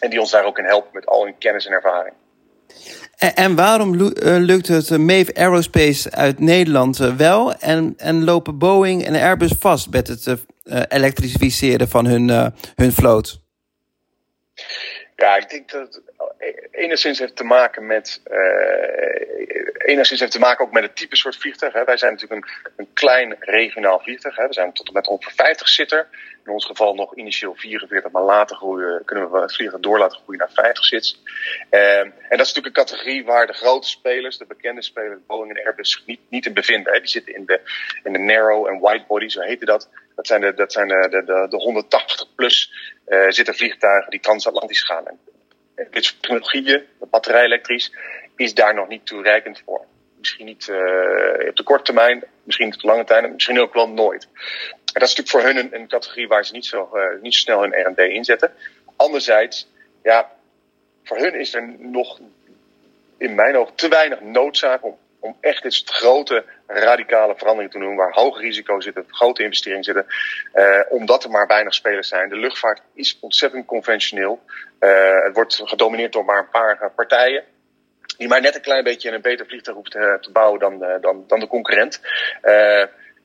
En 0.00 0.10
die 0.10 0.20
ons 0.20 0.30
daar 0.30 0.44
ook 0.44 0.58
in 0.58 0.64
helpen 0.64 0.90
met 0.92 1.06
al 1.06 1.24
hun 1.24 1.38
kennis 1.38 1.66
en 1.66 1.72
ervaring. 1.72 2.14
En, 3.16 3.34
en 3.34 3.56
waarom 3.56 3.94
lukt 4.22 4.68
het 4.68 4.98
Mave 4.98 5.34
Aerospace 5.34 6.10
uit 6.10 6.38
Nederland 6.38 6.96
wel 6.96 7.54
en, 7.54 7.94
en 7.96 8.24
lopen 8.24 8.58
Boeing 8.58 9.04
en 9.04 9.14
Airbus 9.14 9.52
vast 9.58 9.90
met 9.90 10.08
het 10.08 10.26
uh, 10.26 10.82
elektrificeren 10.88 11.88
van 11.88 12.06
hun, 12.06 12.28
uh, 12.28 12.46
hun 12.74 12.92
vloot? 12.92 13.40
Ja, 15.16 15.36
ik 15.36 15.50
denk 15.50 15.70
dat 15.70 16.02
enigszins 16.78 17.18
heeft 17.18 17.36
te 17.36 17.44
maken 17.44 17.86
met. 17.86 18.20
Uh, 18.30 19.68
enigszins 19.88 20.20
heeft 20.20 20.32
te 20.32 20.38
maken 20.38 20.64
ook 20.64 20.72
met 20.72 20.82
het 20.82 20.96
type 20.96 21.16
soort 21.16 21.36
vliegtuig. 21.36 21.72
Hè. 21.72 21.84
Wij 21.84 21.96
zijn 21.96 22.12
natuurlijk 22.12 22.44
een, 22.44 22.72
een 22.76 22.92
klein 22.92 23.36
regionaal 23.40 24.00
vliegtuig. 24.00 24.36
Hè. 24.36 24.46
We 24.46 24.52
zijn 24.52 24.72
tot 24.72 24.86
en 24.86 24.92
met 24.92 25.08
ongeveer 25.08 25.32
50 25.32 25.68
zitter. 25.68 26.08
In 26.44 26.52
ons 26.52 26.66
geval 26.66 26.94
nog 26.94 27.14
initieel 27.14 27.54
44, 27.54 28.10
maar 28.10 28.22
later 28.22 28.56
groeien, 28.56 29.02
kunnen 29.04 29.30
we 29.30 29.40
het 29.40 29.54
vliegtuig 29.54 29.82
door 29.82 29.98
laten 29.98 30.18
groeien 30.18 30.40
naar 30.40 30.52
50 30.52 30.84
zits. 30.84 31.22
Uh, 31.70 31.98
en 31.98 32.12
dat 32.28 32.40
is 32.40 32.54
natuurlijk 32.54 32.66
een 32.66 32.84
categorie 32.84 33.24
waar 33.24 33.46
de 33.46 33.52
grote 33.52 33.88
spelers, 33.88 34.38
de 34.38 34.46
bekende 34.46 34.82
spelers, 34.82 35.20
Boeing 35.26 35.56
en 35.56 35.64
Airbus, 35.64 36.02
niet, 36.06 36.20
niet 36.28 36.46
in 36.46 36.52
bevinden. 36.52 36.92
Hè. 36.92 36.98
Die 36.98 37.08
zitten 37.08 37.34
in 37.34 37.46
de, 37.46 37.60
in 38.02 38.12
de 38.12 38.18
narrow 38.18 38.66
en 38.66 38.80
wide 38.80 39.04
body, 39.08 39.28
zo 39.28 39.40
heette 39.40 39.64
dat. 39.64 39.88
Dat 40.14 40.26
zijn 40.26 40.40
de, 40.40 40.54
dat 40.54 40.72
zijn 40.72 40.88
de, 40.88 41.08
de, 41.10 41.46
de, 41.48 41.56
180 41.56 42.34
plus 42.34 42.72
uh, 43.08 43.24
zitten 43.28 43.54
vliegtuigen 43.54 44.10
die 44.10 44.20
transatlantisch 44.20 44.82
gaan. 44.82 45.04
Dit 45.90 46.04
soort 46.04 46.22
technologieën, 46.22 46.82
batterij 47.10 47.44
elektrisch, 47.44 47.92
is 48.36 48.54
daar 48.54 48.74
nog 48.74 48.88
niet 48.88 49.06
toereikend 49.06 49.62
voor. 49.64 49.84
Misschien 50.18 50.46
niet 50.46 50.66
uh, 50.70 51.48
op 51.48 51.56
de 51.56 51.62
korte 51.64 51.84
termijn, 51.84 52.24
misschien 52.42 52.74
op 52.74 52.80
de 52.80 52.86
lange 52.86 53.04
termijn, 53.04 53.32
misschien 53.32 53.60
ook 53.60 53.74
wel 53.74 53.88
nooit. 53.88 54.28
En 54.92 55.00
dat 55.00 55.08
is 55.08 55.14
natuurlijk 55.16 55.28
voor 55.28 55.42
hun 55.42 55.74
een, 55.74 55.88
categorie 55.88 56.28
waar 56.28 56.44
ze 56.44 56.52
niet 56.52 56.66
zo, 56.66 56.90
uh, 56.94 57.22
niet 57.22 57.34
zo 57.34 57.40
snel 57.40 57.60
hun 57.60 57.82
R&D 57.82 57.98
inzetten. 57.98 58.52
Anderzijds, 58.96 59.68
ja, 60.02 60.30
voor 61.04 61.16
hun 61.16 61.34
is 61.34 61.54
er 61.54 61.74
nog 61.78 62.20
in 63.18 63.34
mijn 63.34 63.56
ogen 63.56 63.74
te 63.74 63.88
weinig 63.88 64.20
noodzaak 64.20 64.84
om 64.84 64.98
om 65.20 65.36
echt 65.40 65.62
dit 65.62 65.82
grote, 65.84 66.44
radicale 66.66 67.34
veranderingen 67.36 67.72
te 67.72 67.78
doen, 67.78 67.96
waar 67.96 68.12
hoge 68.12 68.40
risico's 68.40 68.84
zitten, 68.84 69.04
grote 69.08 69.42
investeringen 69.42 69.84
zitten, 69.84 70.06
uh, 70.54 70.80
omdat 70.88 71.24
er 71.24 71.30
maar 71.30 71.46
weinig 71.46 71.74
spelers 71.74 72.08
zijn. 72.08 72.28
De 72.28 72.36
luchtvaart 72.36 72.82
is 72.94 73.18
ontzettend 73.20 73.66
conventioneel. 73.66 74.42
Uh, 74.80 75.24
het 75.24 75.34
wordt 75.34 75.60
gedomineerd 75.64 76.12
door 76.12 76.24
maar 76.24 76.38
een 76.38 76.50
paar 76.50 76.92
partijen. 76.96 77.44
Die 78.16 78.28
maar 78.28 78.40
net 78.40 78.54
een 78.54 78.60
klein 78.60 78.84
beetje 78.84 79.10
een 79.10 79.20
beter 79.20 79.46
vliegtuig 79.46 79.76
hoeft 79.76 79.90
te, 79.90 80.28
bouwen 80.32 80.60
dan, 80.60 80.78
dan, 81.00 81.24
dan 81.26 81.40
de 81.40 81.46
concurrent. 81.46 82.00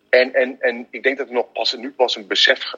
en, 0.10 0.34
en, 0.34 0.58
en 0.60 0.88
ik 0.90 1.04
denk 1.04 1.18
dat 1.18 1.28
er 1.28 1.34
nog 1.34 1.52
pas, 1.52 1.74
nu 1.74 1.92
pas 1.92 2.16
een 2.16 2.28
besef 2.28 2.74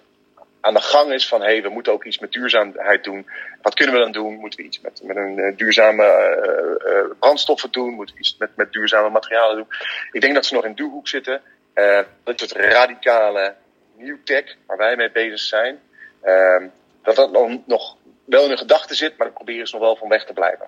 aan 0.65 0.73
de 0.73 0.81
gang 0.81 1.11
is 1.11 1.27
van 1.27 1.41
hé, 1.41 1.47
hey, 1.47 1.61
we 1.61 1.69
moeten 1.69 1.93
ook 1.93 2.03
iets 2.03 2.19
met 2.19 2.31
duurzaamheid 2.31 3.03
doen. 3.03 3.29
Wat 3.61 3.73
kunnen 3.73 3.95
we 3.95 4.01
dan 4.01 4.11
doen? 4.11 4.33
Moeten 4.35 4.59
we 4.59 4.65
iets 4.65 4.81
met, 4.81 5.01
met 5.03 5.15
een 5.15 5.37
uh, 5.37 5.57
duurzame 5.57 6.03
uh, 6.03 6.93
uh, 6.93 7.11
brandstoffen 7.19 7.71
doen? 7.71 7.93
Moeten 7.93 8.15
we 8.15 8.21
iets 8.21 8.35
met, 8.37 8.55
met 8.55 8.71
duurzame 8.71 9.09
materialen 9.09 9.55
doen? 9.55 9.67
Ik 10.11 10.21
denk 10.21 10.33
dat 10.33 10.45
ze 10.45 10.53
nog 10.53 10.65
in 10.65 10.73
die 10.73 10.85
hoek 10.85 11.07
zitten. 11.07 11.41
dat 12.23 12.39
het 12.39 12.51
radicale 12.51 13.55
nieuw 13.95 14.17
tech 14.23 14.55
waar 14.65 14.77
wij 14.77 14.95
mee 14.95 15.11
bezig 15.11 15.39
zijn, 15.39 15.79
ehm, 16.21 16.67
dat 17.03 17.15
dat 17.15 17.31
nog, 17.31 17.59
nog 17.65 17.97
wel 18.25 18.43
in 18.43 18.49
de 18.49 18.57
gedachten 18.57 18.95
zit, 18.95 19.17
maar 19.17 19.27
daar 19.27 19.35
proberen 19.35 19.67
ze 19.67 19.75
nog 19.75 19.83
wel 19.83 19.95
van 19.95 20.09
weg 20.09 20.25
te 20.25 20.33
blijven. 20.33 20.67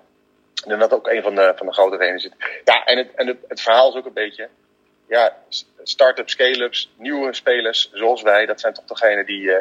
En 0.66 0.78
dat 0.78 0.92
ook 0.92 1.08
een 1.08 1.22
van 1.22 1.34
de, 1.34 1.52
van 1.56 1.66
de 1.66 1.72
grote 1.72 1.96
redenen 1.96 2.20
zit. 2.20 2.32
Ja, 2.64 2.84
en, 2.84 2.98
het, 2.98 3.14
en 3.14 3.26
het, 3.26 3.38
het 3.48 3.60
verhaal 3.60 3.88
is 3.88 3.94
ook 3.94 4.06
een 4.06 4.12
beetje 4.12 4.48
ja, 5.08 5.36
start-ups, 5.82 6.32
scale-ups, 6.32 6.90
nieuwe 6.96 7.34
spelers 7.34 7.90
zoals 7.92 8.22
wij, 8.22 8.46
dat 8.46 8.60
zijn 8.60 8.74
toch 8.74 8.84
degenen 8.84 9.26
die, 9.26 9.52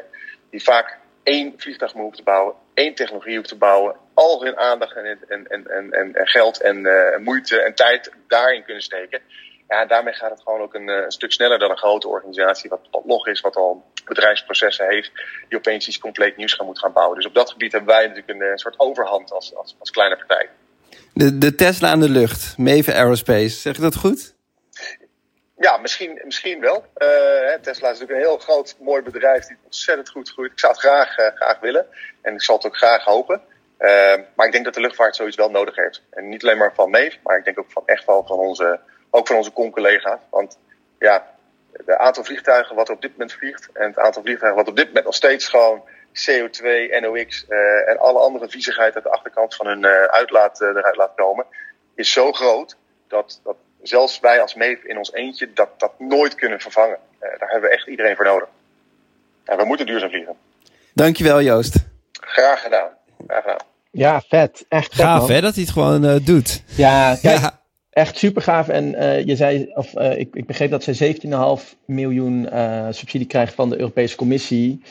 die 0.49 0.63
vaak 0.63 0.97
één 1.23 1.53
vliegtuig 1.57 1.91
hoeven 1.91 2.17
te 2.17 2.23
bouwen, 2.23 2.55
één 2.73 2.95
technologie 2.95 3.33
hoeven 3.33 3.49
te 3.49 3.57
bouwen, 3.57 3.95
al 4.13 4.43
hun 4.43 4.57
aandacht 4.57 4.95
en, 4.95 5.19
en, 5.27 5.47
en, 5.47 5.67
en, 5.67 6.13
en 6.13 6.27
geld 6.27 6.61
en 6.61 6.77
uh, 6.77 7.17
moeite 7.17 7.61
en 7.61 7.75
tijd 7.75 8.11
daarin 8.27 8.63
kunnen 8.63 8.83
steken. 8.83 9.21
Ja, 9.67 9.85
daarmee 9.85 10.13
gaat 10.13 10.29
het 10.29 10.41
gewoon 10.41 10.61
ook 10.61 10.73
een, 10.73 10.87
een, 10.87 11.11
stuk 11.11 11.31
sneller 11.31 11.59
dan 11.59 11.69
een 11.69 11.77
grote 11.77 12.07
organisatie, 12.07 12.69
wat, 12.69 12.87
wat 12.91 13.05
log 13.05 13.27
is, 13.27 13.41
wat 13.41 13.55
al 13.55 13.83
bedrijfsprocessen 14.05 14.87
heeft, 14.87 15.11
die 15.49 15.57
opeens 15.57 15.87
iets 15.87 15.97
compleet 15.97 16.37
nieuws 16.37 16.53
gaan 16.53 16.65
moeten 16.65 16.83
gaan 16.83 16.93
bouwen. 16.93 17.15
Dus 17.15 17.25
op 17.25 17.33
dat 17.33 17.51
gebied 17.51 17.71
hebben 17.71 17.95
wij 17.95 18.07
natuurlijk 18.07 18.39
een, 18.39 18.51
een 18.51 18.57
soort 18.57 18.79
overhand 18.79 19.31
als, 19.31 19.55
als, 19.55 19.75
als 19.79 19.91
kleine 19.91 20.15
partij. 20.15 20.49
De, 21.13 21.37
de 21.37 21.55
Tesla 21.55 21.89
aan 21.89 21.99
de 21.99 22.09
lucht, 22.09 22.57
Maven 22.57 22.93
Aerospace, 22.93 23.49
zeg 23.49 23.75
je 23.75 23.81
dat 23.81 23.95
goed? 23.95 24.35
Ja, 25.59 25.77
misschien, 25.77 26.21
misschien 26.23 26.59
wel. 26.59 26.85
Uh, 26.97 27.53
Tesla 27.61 27.89
is 27.89 27.99
natuurlijk 27.99 28.11
een 28.11 28.27
heel 28.29 28.37
groot, 28.37 28.75
mooi 28.79 29.01
bedrijf 29.01 29.45
die 29.45 29.57
ontzettend 29.63 30.09
goed 30.09 30.29
groeit. 30.29 30.51
Ik 30.51 30.59
zou 30.59 30.71
het 30.71 30.81
graag, 30.81 31.17
uh, 31.17 31.27
graag 31.35 31.59
willen 31.59 31.85
en 32.21 32.33
ik 32.33 32.41
zal 32.41 32.55
het 32.55 32.65
ook 32.65 32.77
graag 32.77 33.03
hopen. 33.03 33.41
Uh, 33.79 34.15
maar 34.35 34.45
ik 34.45 34.51
denk 34.51 34.65
dat 34.65 34.73
de 34.73 34.79
luchtvaart 34.79 35.15
zoiets 35.15 35.35
wel 35.35 35.49
nodig 35.49 35.75
heeft. 35.75 36.01
En 36.09 36.29
niet 36.29 36.43
alleen 36.43 36.57
maar 36.57 36.73
van 36.73 36.89
Meef, 36.89 37.17
maar 37.23 37.37
ik 37.37 37.45
denk 37.45 37.59
ook 37.59 37.71
van 37.71 37.83
echt 37.85 38.05
wel 38.05 38.23
van 38.25 38.37
onze, 38.37 38.79
ook 39.09 39.27
van 39.27 39.35
onze 39.35 39.53
con-collega's. 39.53 40.19
Want 40.29 40.57
ja, 40.99 41.35
het 41.71 41.89
aantal 41.89 42.23
vliegtuigen 42.23 42.75
wat 42.75 42.87
er 42.87 42.95
op 42.95 43.01
dit 43.01 43.11
moment 43.11 43.33
vliegt 43.33 43.69
en 43.73 43.87
het 43.87 43.99
aantal 43.99 44.21
vliegtuigen 44.21 44.59
wat 44.59 44.69
op 44.69 44.75
dit 44.75 44.87
moment 44.87 45.05
nog 45.05 45.15
steeds 45.15 45.47
gewoon 45.47 45.83
CO2, 46.13 46.65
NOx 47.01 47.45
en 47.85 47.97
alle 47.97 48.19
andere 48.19 48.49
viezigheid 48.49 48.95
uit 48.95 49.03
de 49.03 49.09
achterkant 49.09 49.55
van 49.55 49.67
hun 49.67 49.85
uitlaat, 49.85 50.61
eruit 50.61 50.95
laat 50.95 51.15
komen, 51.15 51.45
is 51.95 52.11
zo 52.11 52.31
groot 52.31 52.77
dat, 53.07 53.39
dat 53.43 53.55
zelfs 53.83 54.19
wij 54.19 54.41
als 54.41 54.55
MEEF 54.55 54.83
in 54.83 54.97
ons 54.97 55.13
eentje 55.13 55.49
dat, 55.53 55.69
dat 55.77 55.91
nooit 55.99 56.35
kunnen 56.35 56.59
vervangen. 56.59 56.97
Uh, 57.23 57.29
daar 57.39 57.49
hebben 57.49 57.69
we 57.69 57.75
echt 57.75 57.87
iedereen 57.87 58.15
voor 58.15 58.25
nodig. 58.25 58.47
En 59.45 59.57
we 59.57 59.65
moeten 59.65 59.85
duurzaam 59.85 60.09
vliegen. 60.09 60.35
Dankjewel 60.93 61.41
Joost. 61.41 61.75
Graag 62.11 62.61
gedaan. 62.61 62.89
Graag 63.27 63.41
gedaan. 63.41 63.65
Ja, 63.91 64.21
vet. 64.27 64.65
Echt 64.69 64.95
vet, 64.95 65.05
Gaaf 65.05 65.19
man. 65.19 65.31
hè, 65.31 65.41
dat 65.41 65.53
hij 65.53 65.63
het 65.63 65.71
gewoon 65.71 66.05
uh, 66.05 66.15
doet. 66.25 66.63
Ja, 66.75 67.15
kijk, 67.21 67.39
Ja. 67.39 67.59
echt 67.89 68.17
super 68.17 68.41
gaaf. 68.41 68.67
En 68.67 68.93
uh, 68.93 69.23
je 69.25 69.35
zei, 69.35 69.71
of 69.73 69.93
uh, 69.95 70.17
ik, 70.19 70.35
ik 70.35 70.45
begreep 70.47 70.69
dat 70.71 70.83
zij 70.83 71.15
17,5 71.61 71.77
miljoen 71.85 72.47
uh, 72.53 72.87
subsidie 72.89 73.27
krijgt 73.27 73.53
van 73.53 73.69
de 73.69 73.79
Europese 73.79 74.15
Commissie. 74.15 74.81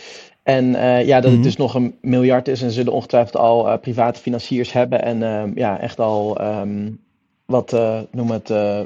En 0.42 0.64
uh, 0.64 1.04
ja, 1.06 1.14
dat 1.20 1.24
Mhm. 1.24 1.34
het 1.34 1.42
dus 1.42 1.56
nog 1.56 1.74
een 1.74 1.98
miljard 2.00 2.48
is 2.48 2.62
en 2.62 2.68
ze 2.68 2.74
zullen 2.74 2.92
ongetwijfeld 2.92 3.36
al 3.36 3.68
uh, 3.68 3.78
private 3.80 4.20
financiers 4.20 4.72
hebben. 4.72 5.02
En 5.02 5.20
uh, 5.22 5.42
ja, 5.54 5.80
echt 5.80 5.98
al 6.00 6.40
um, 6.40 7.04
wat, 7.46 7.72
uh, 7.72 8.00
noem 8.10 8.30
het, 8.30 8.50
uh, 8.50 8.80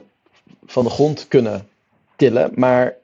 van 0.66 0.84
de 0.84 0.90
grond 0.90 1.28
kunnen 1.28 1.68
tillen. 2.16 2.50
Maar 2.54 2.96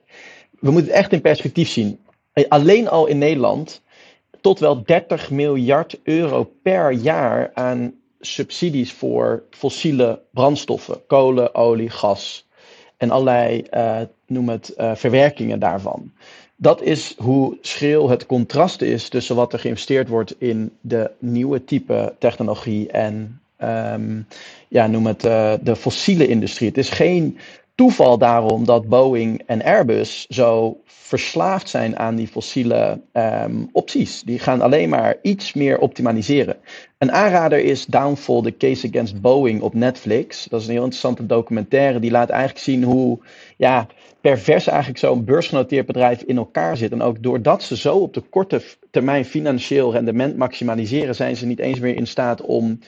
we 0.59 0.71
moeten 0.71 0.91
het 0.91 0.99
echt 0.99 1.11
in 1.11 1.21
perspectief 1.21 1.69
zien. 1.69 1.99
Alleen 2.47 2.89
al 2.89 3.05
in 3.05 3.17
Nederland 3.17 3.81
tot 4.41 4.59
wel 4.59 4.83
30 4.83 5.31
miljard 5.31 5.99
euro 6.03 6.51
per 6.61 6.91
jaar 6.91 7.51
aan 7.53 7.93
subsidies 8.19 8.93
voor 8.93 9.43
fossiele 9.49 10.21
brandstoffen, 10.31 11.05
kolen, 11.07 11.55
olie, 11.55 11.89
gas 11.89 12.47
en 12.97 13.09
allerlei, 13.09 13.65
noem 14.27 14.49
het, 14.49 14.73
verwerkingen 14.75 15.59
daarvan. 15.59 16.11
Dat 16.55 16.81
is 16.81 17.15
hoe 17.17 17.57
schril 17.61 18.09
het 18.09 18.25
contrast 18.25 18.81
is 18.81 19.09
tussen 19.09 19.35
wat 19.35 19.53
er 19.53 19.59
geïnvesteerd 19.59 20.07
wordt 20.07 20.35
in 20.37 20.77
de 20.81 21.11
nieuwe 21.19 21.63
type 21.63 22.15
technologie 22.19 22.91
en 22.91 23.41
um, 23.63 24.27
ja, 24.67 24.87
noem 24.87 25.05
het 25.05 25.25
uh, 25.25 25.53
de 25.61 25.75
fossiele 25.75 26.27
industrie. 26.27 26.67
Het 26.67 26.77
is 26.77 26.89
geen 26.89 27.37
toeval 27.75 28.17
daarom 28.17 28.65
dat 28.65 28.87
Boeing 28.87 29.43
en 29.45 29.63
Airbus 29.63 30.25
zo 30.27 30.81
verslaafd 30.85 31.69
zijn 31.69 31.99
aan 31.99 32.15
die 32.15 32.27
fossiele 32.27 33.01
um, 33.13 33.69
opties. 33.71 34.23
Die 34.23 34.39
gaan 34.39 34.61
alleen 34.61 34.89
maar 34.89 35.15
iets 35.21 35.53
meer 35.53 35.79
optimaliseren. 35.79 36.55
Een 36.97 37.11
aanrader 37.11 37.59
is 37.59 37.85
Downfall, 37.85 38.41
The 38.41 38.57
Case 38.57 38.87
Against 38.87 39.21
Boeing 39.21 39.61
op 39.61 39.73
Netflix. 39.73 40.45
Dat 40.49 40.61
is 40.61 40.65
een 40.65 40.73
heel 40.73 40.83
interessante 40.83 41.25
documentaire. 41.25 41.99
Die 41.99 42.11
laat 42.11 42.29
eigenlijk 42.29 42.59
zien 42.59 42.83
hoe 42.83 43.19
ja, 43.57 43.87
pervers 44.21 44.67
eigenlijk 44.67 44.99
zo'n 44.99 45.23
beursgenoteerd 45.23 45.85
bedrijf 45.85 46.21
in 46.21 46.37
elkaar 46.37 46.77
zit. 46.77 46.91
En 46.91 47.01
ook 47.01 47.23
doordat 47.23 47.63
ze 47.63 47.77
zo 47.77 47.97
op 47.97 48.13
de 48.13 48.21
korte 48.21 48.61
termijn 48.91 49.25
financieel 49.25 49.91
rendement 49.91 50.37
maximaliseren, 50.37 51.15
zijn 51.15 51.35
ze 51.35 51.45
niet 51.45 51.59
eens 51.59 51.79
meer 51.79 51.95
in 51.95 52.07
staat 52.07 52.41
om 52.41 52.79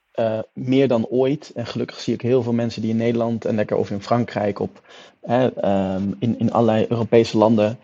Meer 0.52 0.88
dan 0.88 1.06
ooit. 1.06 1.52
En 1.54 1.66
gelukkig 1.66 2.00
zie 2.00 2.14
ik 2.14 2.20
heel 2.20 2.42
veel 2.42 2.52
mensen 2.52 2.82
die 2.82 2.90
in 2.90 2.96
Nederland 2.96 3.44
en 3.44 3.54
lekker 3.54 3.76
of 3.76 3.90
in 3.90 4.02
Frankrijk 4.02 4.58
op 4.58 4.82
um, 5.30 6.16
in, 6.18 6.38
in 6.38 6.52
allerlei 6.52 6.86
Europese 6.88 7.38
landen 7.38 7.78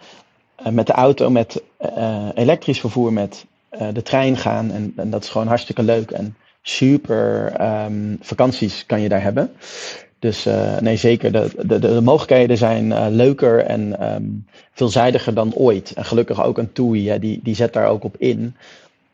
met 0.70 0.86
de 0.86 0.92
auto, 0.92 1.30
met 1.30 1.62
uh, 1.80 2.28
elektrisch 2.34 2.80
vervoer, 2.80 3.12
met 3.12 3.46
de 3.92 4.02
trein 4.02 4.36
gaan. 4.36 4.70
En, 4.70 4.92
en, 4.96 5.10
dat 5.10 5.22
is 5.22 5.28
gewoon 5.28 5.46
hartstikke 5.46 5.82
leuk. 5.82 6.10
En 6.10 6.36
super 6.62 7.52
ehm, 7.52 8.16
vakanties 8.20 8.86
kan 8.86 9.00
je 9.00 9.08
daar 9.08 9.22
hebben. 9.22 9.52
Dus 10.18 10.48
nee, 10.80 10.96
zeker. 10.96 11.32
De, 11.32 11.50
de, 11.66 11.78
de, 11.78 12.00
mogelijkheden 12.00 12.56
zijn 12.56 13.10
leuker 13.10 13.64
en 13.64 14.14
um, 14.14 14.46
veelzijdiger 14.72 15.34
dan 15.34 15.54
ooit. 15.54 15.92
En 15.92 16.04
gelukkig 16.04 16.44
ook 16.44 16.58
een 16.58 16.72
TUI, 16.72 17.18
die, 17.18 17.40
die 17.42 17.54
zet 17.54 17.72
daar 17.72 17.88
ook 17.88 18.04
op 18.04 18.16
in. 18.18 18.56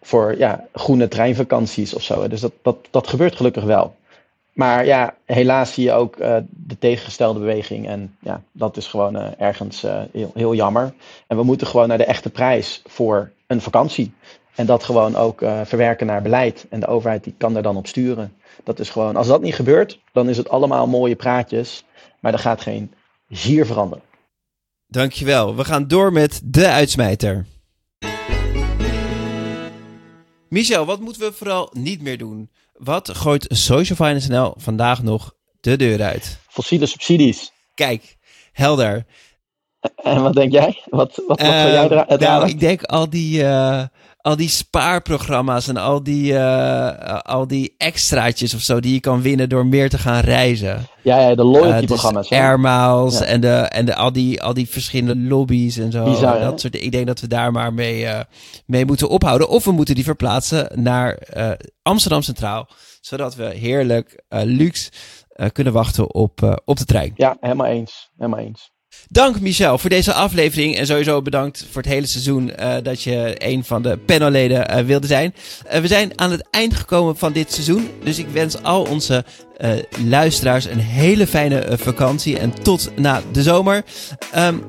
Voor 0.03 0.39
ja, 0.39 0.67
groene 0.73 1.09
treinvakanties 1.09 1.95
of 1.95 2.03
zo. 2.03 2.29
Dus 2.29 2.41
dat, 2.41 2.53
dat, 2.63 2.77
dat 2.91 3.09
gebeurt 3.09 3.37
gelukkig 3.37 3.65
wel. 3.65 3.95
Maar 4.53 4.87
ja, 4.87 5.15
helaas 5.25 5.73
zie 5.73 5.85
je 5.85 5.93
ook 5.93 6.17
uh, 6.17 6.37
de 6.51 6.79
tegengestelde 6.79 7.39
beweging. 7.39 7.89
En 7.89 8.17
ja, 8.21 8.43
dat 8.53 8.77
is 8.77 8.87
gewoon 8.87 9.17
ergens 9.37 9.85
heel, 10.13 10.31
heel 10.35 10.55
jammer. 10.55 10.95
En 11.27 11.37
we 11.37 11.43
moeten 11.43 11.67
gewoon 11.67 11.89
naar 11.89 11.99
de 11.99 12.05
echte 12.05 12.31
prijs 12.31 12.83
voor 12.87 13.31
een 13.47 13.61
vakantie. 13.61 14.15
En 14.55 14.67
dat 14.67 14.85
gewoon 14.85 15.17
ook 15.17 15.43
verwerken 15.65 16.07
naar 16.07 16.23
beleid. 16.23 16.67
En 16.71 16.81
de 16.81 16.87
overheid 16.87 17.25
die 17.25 17.35
kan 17.39 17.53
daar 17.53 17.63
dan 17.63 17.77
op 17.77 17.87
sturen. 17.87 18.33
Dat 18.65 18.79
is 18.79 18.91
gewoon, 18.91 19.17
als 19.17 19.27
dat 19.27 19.43
niet 19.43 19.55
gebeurt, 19.55 20.01
dan 20.13 20.29
is 20.29 20.37
het 20.37 20.49
allemaal 20.49 20.87
mooie 20.87 21.17
praatjes. 21.17 21.85
Maar 22.21 22.33
er 22.33 22.39
gaat 22.39 22.61
geen 22.61 22.95
zier 23.29 23.67
veranderen. 23.67 24.05
Dankjewel. 24.87 25.57
We 25.57 25.65
gaan 25.65 25.89
door 25.89 26.13
met 26.13 26.41
de 26.45 26.69
uitsmijter. 26.69 27.47
Michel, 30.49 30.85
wat 30.87 31.01
moeten 31.01 31.23
we 31.23 31.33
vooral 31.33 31.71
niet 31.73 32.03
meer 32.03 32.19
doen? 32.19 32.51
Wat 32.81 33.17
gooit 33.17 33.47
Social 33.49 33.97
Finance 33.97 34.31
NL 34.31 34.55
vandaag 34.57 35.03
nog 35.03 35.35
de 35.61 35.77
deur 35.77 36.03
uit? 36.03 36.39
Fossiele 36.49 36.87
subsidies. 36.87 37.53
Kijk, 37.75 38.17
helder. 38.53 39.07
En 39.97 40.23
wat 40.23 40.35
denk 40.35 40.53
jij? 40.53 40.83
Wat, 40.85 41.23
wat, 41.27 41.41
wat 41.41 41.41
uh, 41.41 41.73
jij 41.73 41.85
eruit 41.85 42.21
Nou, 42.21 42.49
ik 42.49 42.61
denk 42.61 42.83
al 42.83 43.11
die, 43.11 43.43
uh, 43.43 43.83
al 44.23 44.37
die 44.37 44.49
spaarprogramma's 44.49 45.69
en 45.69 45.77
al 45.77 46.03
die, 46.03 46.33
uh, 46.33 47.19
al 47.19 47.47
die 47.47 47.75
extraatjes 47.79 48.55
of 48.55 48.61
zo 48.61 48.81
die 48.81 48.93
je 48.93 49.01
kan 49.01 49.23
winnen 49.23 49.49
door 49.49 49.67
meer 49.67 49.91
te 49.91 49.99
gaan 49.99 50.21
reizen. 50.21 50.87
Ja, 51.03 51.19
ja 51.21 51.35
de 51.35 51.45
loyalty-programma's. 51.45 52.29
Dus 52.29 52.39
Air 52.39 52.61
Miles 52.61 53.19
ja. 53.19 53.25
en, 53.25 53.41
de, 53.41 53.49
en 53.49 53.85
de, 53.85 53.95
al, 53.95 54.13
die, 54.13 54.43
al 54.43 54.55
die 54.55 54.69
verschillende 54.69 55.29
lobby's 55.29 55.77
en 55.77 55.93
zo. 55.93 56.05
Bizar, 56.05 56.41
dat 56.41 56.61
soort, 56.61 56.75
ik 56.75 56.93
denk 56.93 57.07
dat 57.07 57.21
we 57.21 57.27
daar 57.27 57.53
maar 57.53 57.75
mee, 57.75 58.07
mee 58.67 58.87
moeten 58.87 59.09
ophouden. 59.09 59.49
Of 59.49 59.65
we 59.65 59.73
moeten 59.73 59.95
die 59.95 60.05
verplaatsen 60.05 60.83
naar 60.83 61.19
Amsterdam 61.83 62.23
Centraal. 62.23 62.69
Zodat 63.01 63.35
we 63.35 63.45
heerlijk 63.45 64.23
luxe 64.29 64.91
kunnen 65.53 65.73
wachten 65.73 66.15
op, 66.15 66.61
op 66.65 66.77
de 66.77 66.85
trein. 66.85 67.13
Ja, 67.15 67.37
helemaal 67.41 67.67
eens. 67.67 68.11
Helemaal 68.17 68.41
eens. 68.41 68.71
Dank 69.09 69.41
Michel 69.41 69.79
voor 69.79 69.91
deze 69.91 70.13
aflevering. 70.13 70.77
En 70.77 70.87
sowieso 70.87 71.23
bedankt 71.23 71.67
voor 71.71 71.83
het 71.83 71.91
hele 71.91 72.07
seizoen 72.07 72.53
uh, 72.61 72.75
dat 72.83 73.03
je 73.03 73.35
een 73.39 73.65
van 73.65 73.83
de 73.83 73.97
panelleden 73.97 74.79
uh, 74.79 74.85
wilde 74.85 75.07
zijn. 75.07 75.35
Uh, 75.73 75.81
we 75.81 75.87
zijn 75.87 76.19
aan 76.19 76.31
het 76.31 76.49
eind 76.51 76.75
gekomen 76.75 77.17
van 77.17 77.33
dit 77.33 77.53
seizoen. 77.53 77.89
Dus 78.05 78.19
ik 78.19 78.29
wens 78.29 78.63
al 78.63 78.83
onze 78.83 79.25
luisteraars 80.05 80.65
een 80.65 80.79
hele 80.79 81.27
fijne 81.27 81.79
vakantie. 81.79 82.39
En 82.39 82.63
tot 82.63 82.91
na 82.97 83.23
de 83.33 83.43
zomer. 83.43 83.85
Um, 84.37 84.67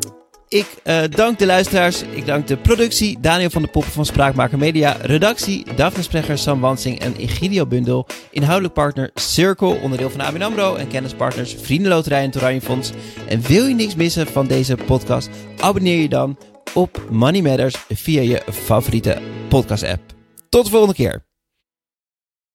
ik 0.51 0.67
uh, 0.83 1.01
dank 1.09 1.39
de 1.39 1.45
luisteraars. 1.45 2.01
Ik 2.01 2.25
dank 2.25 2.47
de 2.47 2.57
productie. 2.57 3.19
Daniel 3.19 3.49
van 3.49 3.61
de 3.61 3.67
Poppen 3.67 3.91
van 3.91 4.05
Spraakmaker 4.05 4.57
Media. 4.57 4.91
Redactie. 5.01 5.65
Daphne 5.75 6.03
Sprecher, 6.03 6.37
Sam 6.37 6.59
Wansing 6.59 6.99
en 6.99 7.15
Egidio 7.15 7.65
Bundel. 7.65 8.07
Inhoudelijk 8.31 8.73
partner 8.73 9.11
Circle, 9.13 9.79
onderdeel 9.81 10.09
van 10.09 10.19
ABN 10.19 10.41
AMRO. 10.41 10.75
En 10.75 10.87
kennispartners 10.87 11.55
Vriendenloterij 11.61 12.23
en 12.23 12.31
Toranje 12.31 12.61
Fonds. 12.61 12.91
En 13.27 13.41
wil 13.41 13.65
je 13.65 13.75
niks 13.75 13.95
missen 13.95 14.27
van 14.27 14.47
deze 14.47 14.75
podcast? 14.75 15.29
Abonneer 15.59 16.01
je 16.01 16.09
dan 16.09 16.37
op 16.73 17.01
Money 17.09 17.41
Matters 17.41 17.75
via 17.89 18.21
je 18.21 18.41
favoriete 18.51 19.21
podcast 19.49 19.83
app. 19.83 20.01
Tot 20.49 20.63
de 20.63 20.71
volgende 20.71 20.95
keer. 20.95 21.30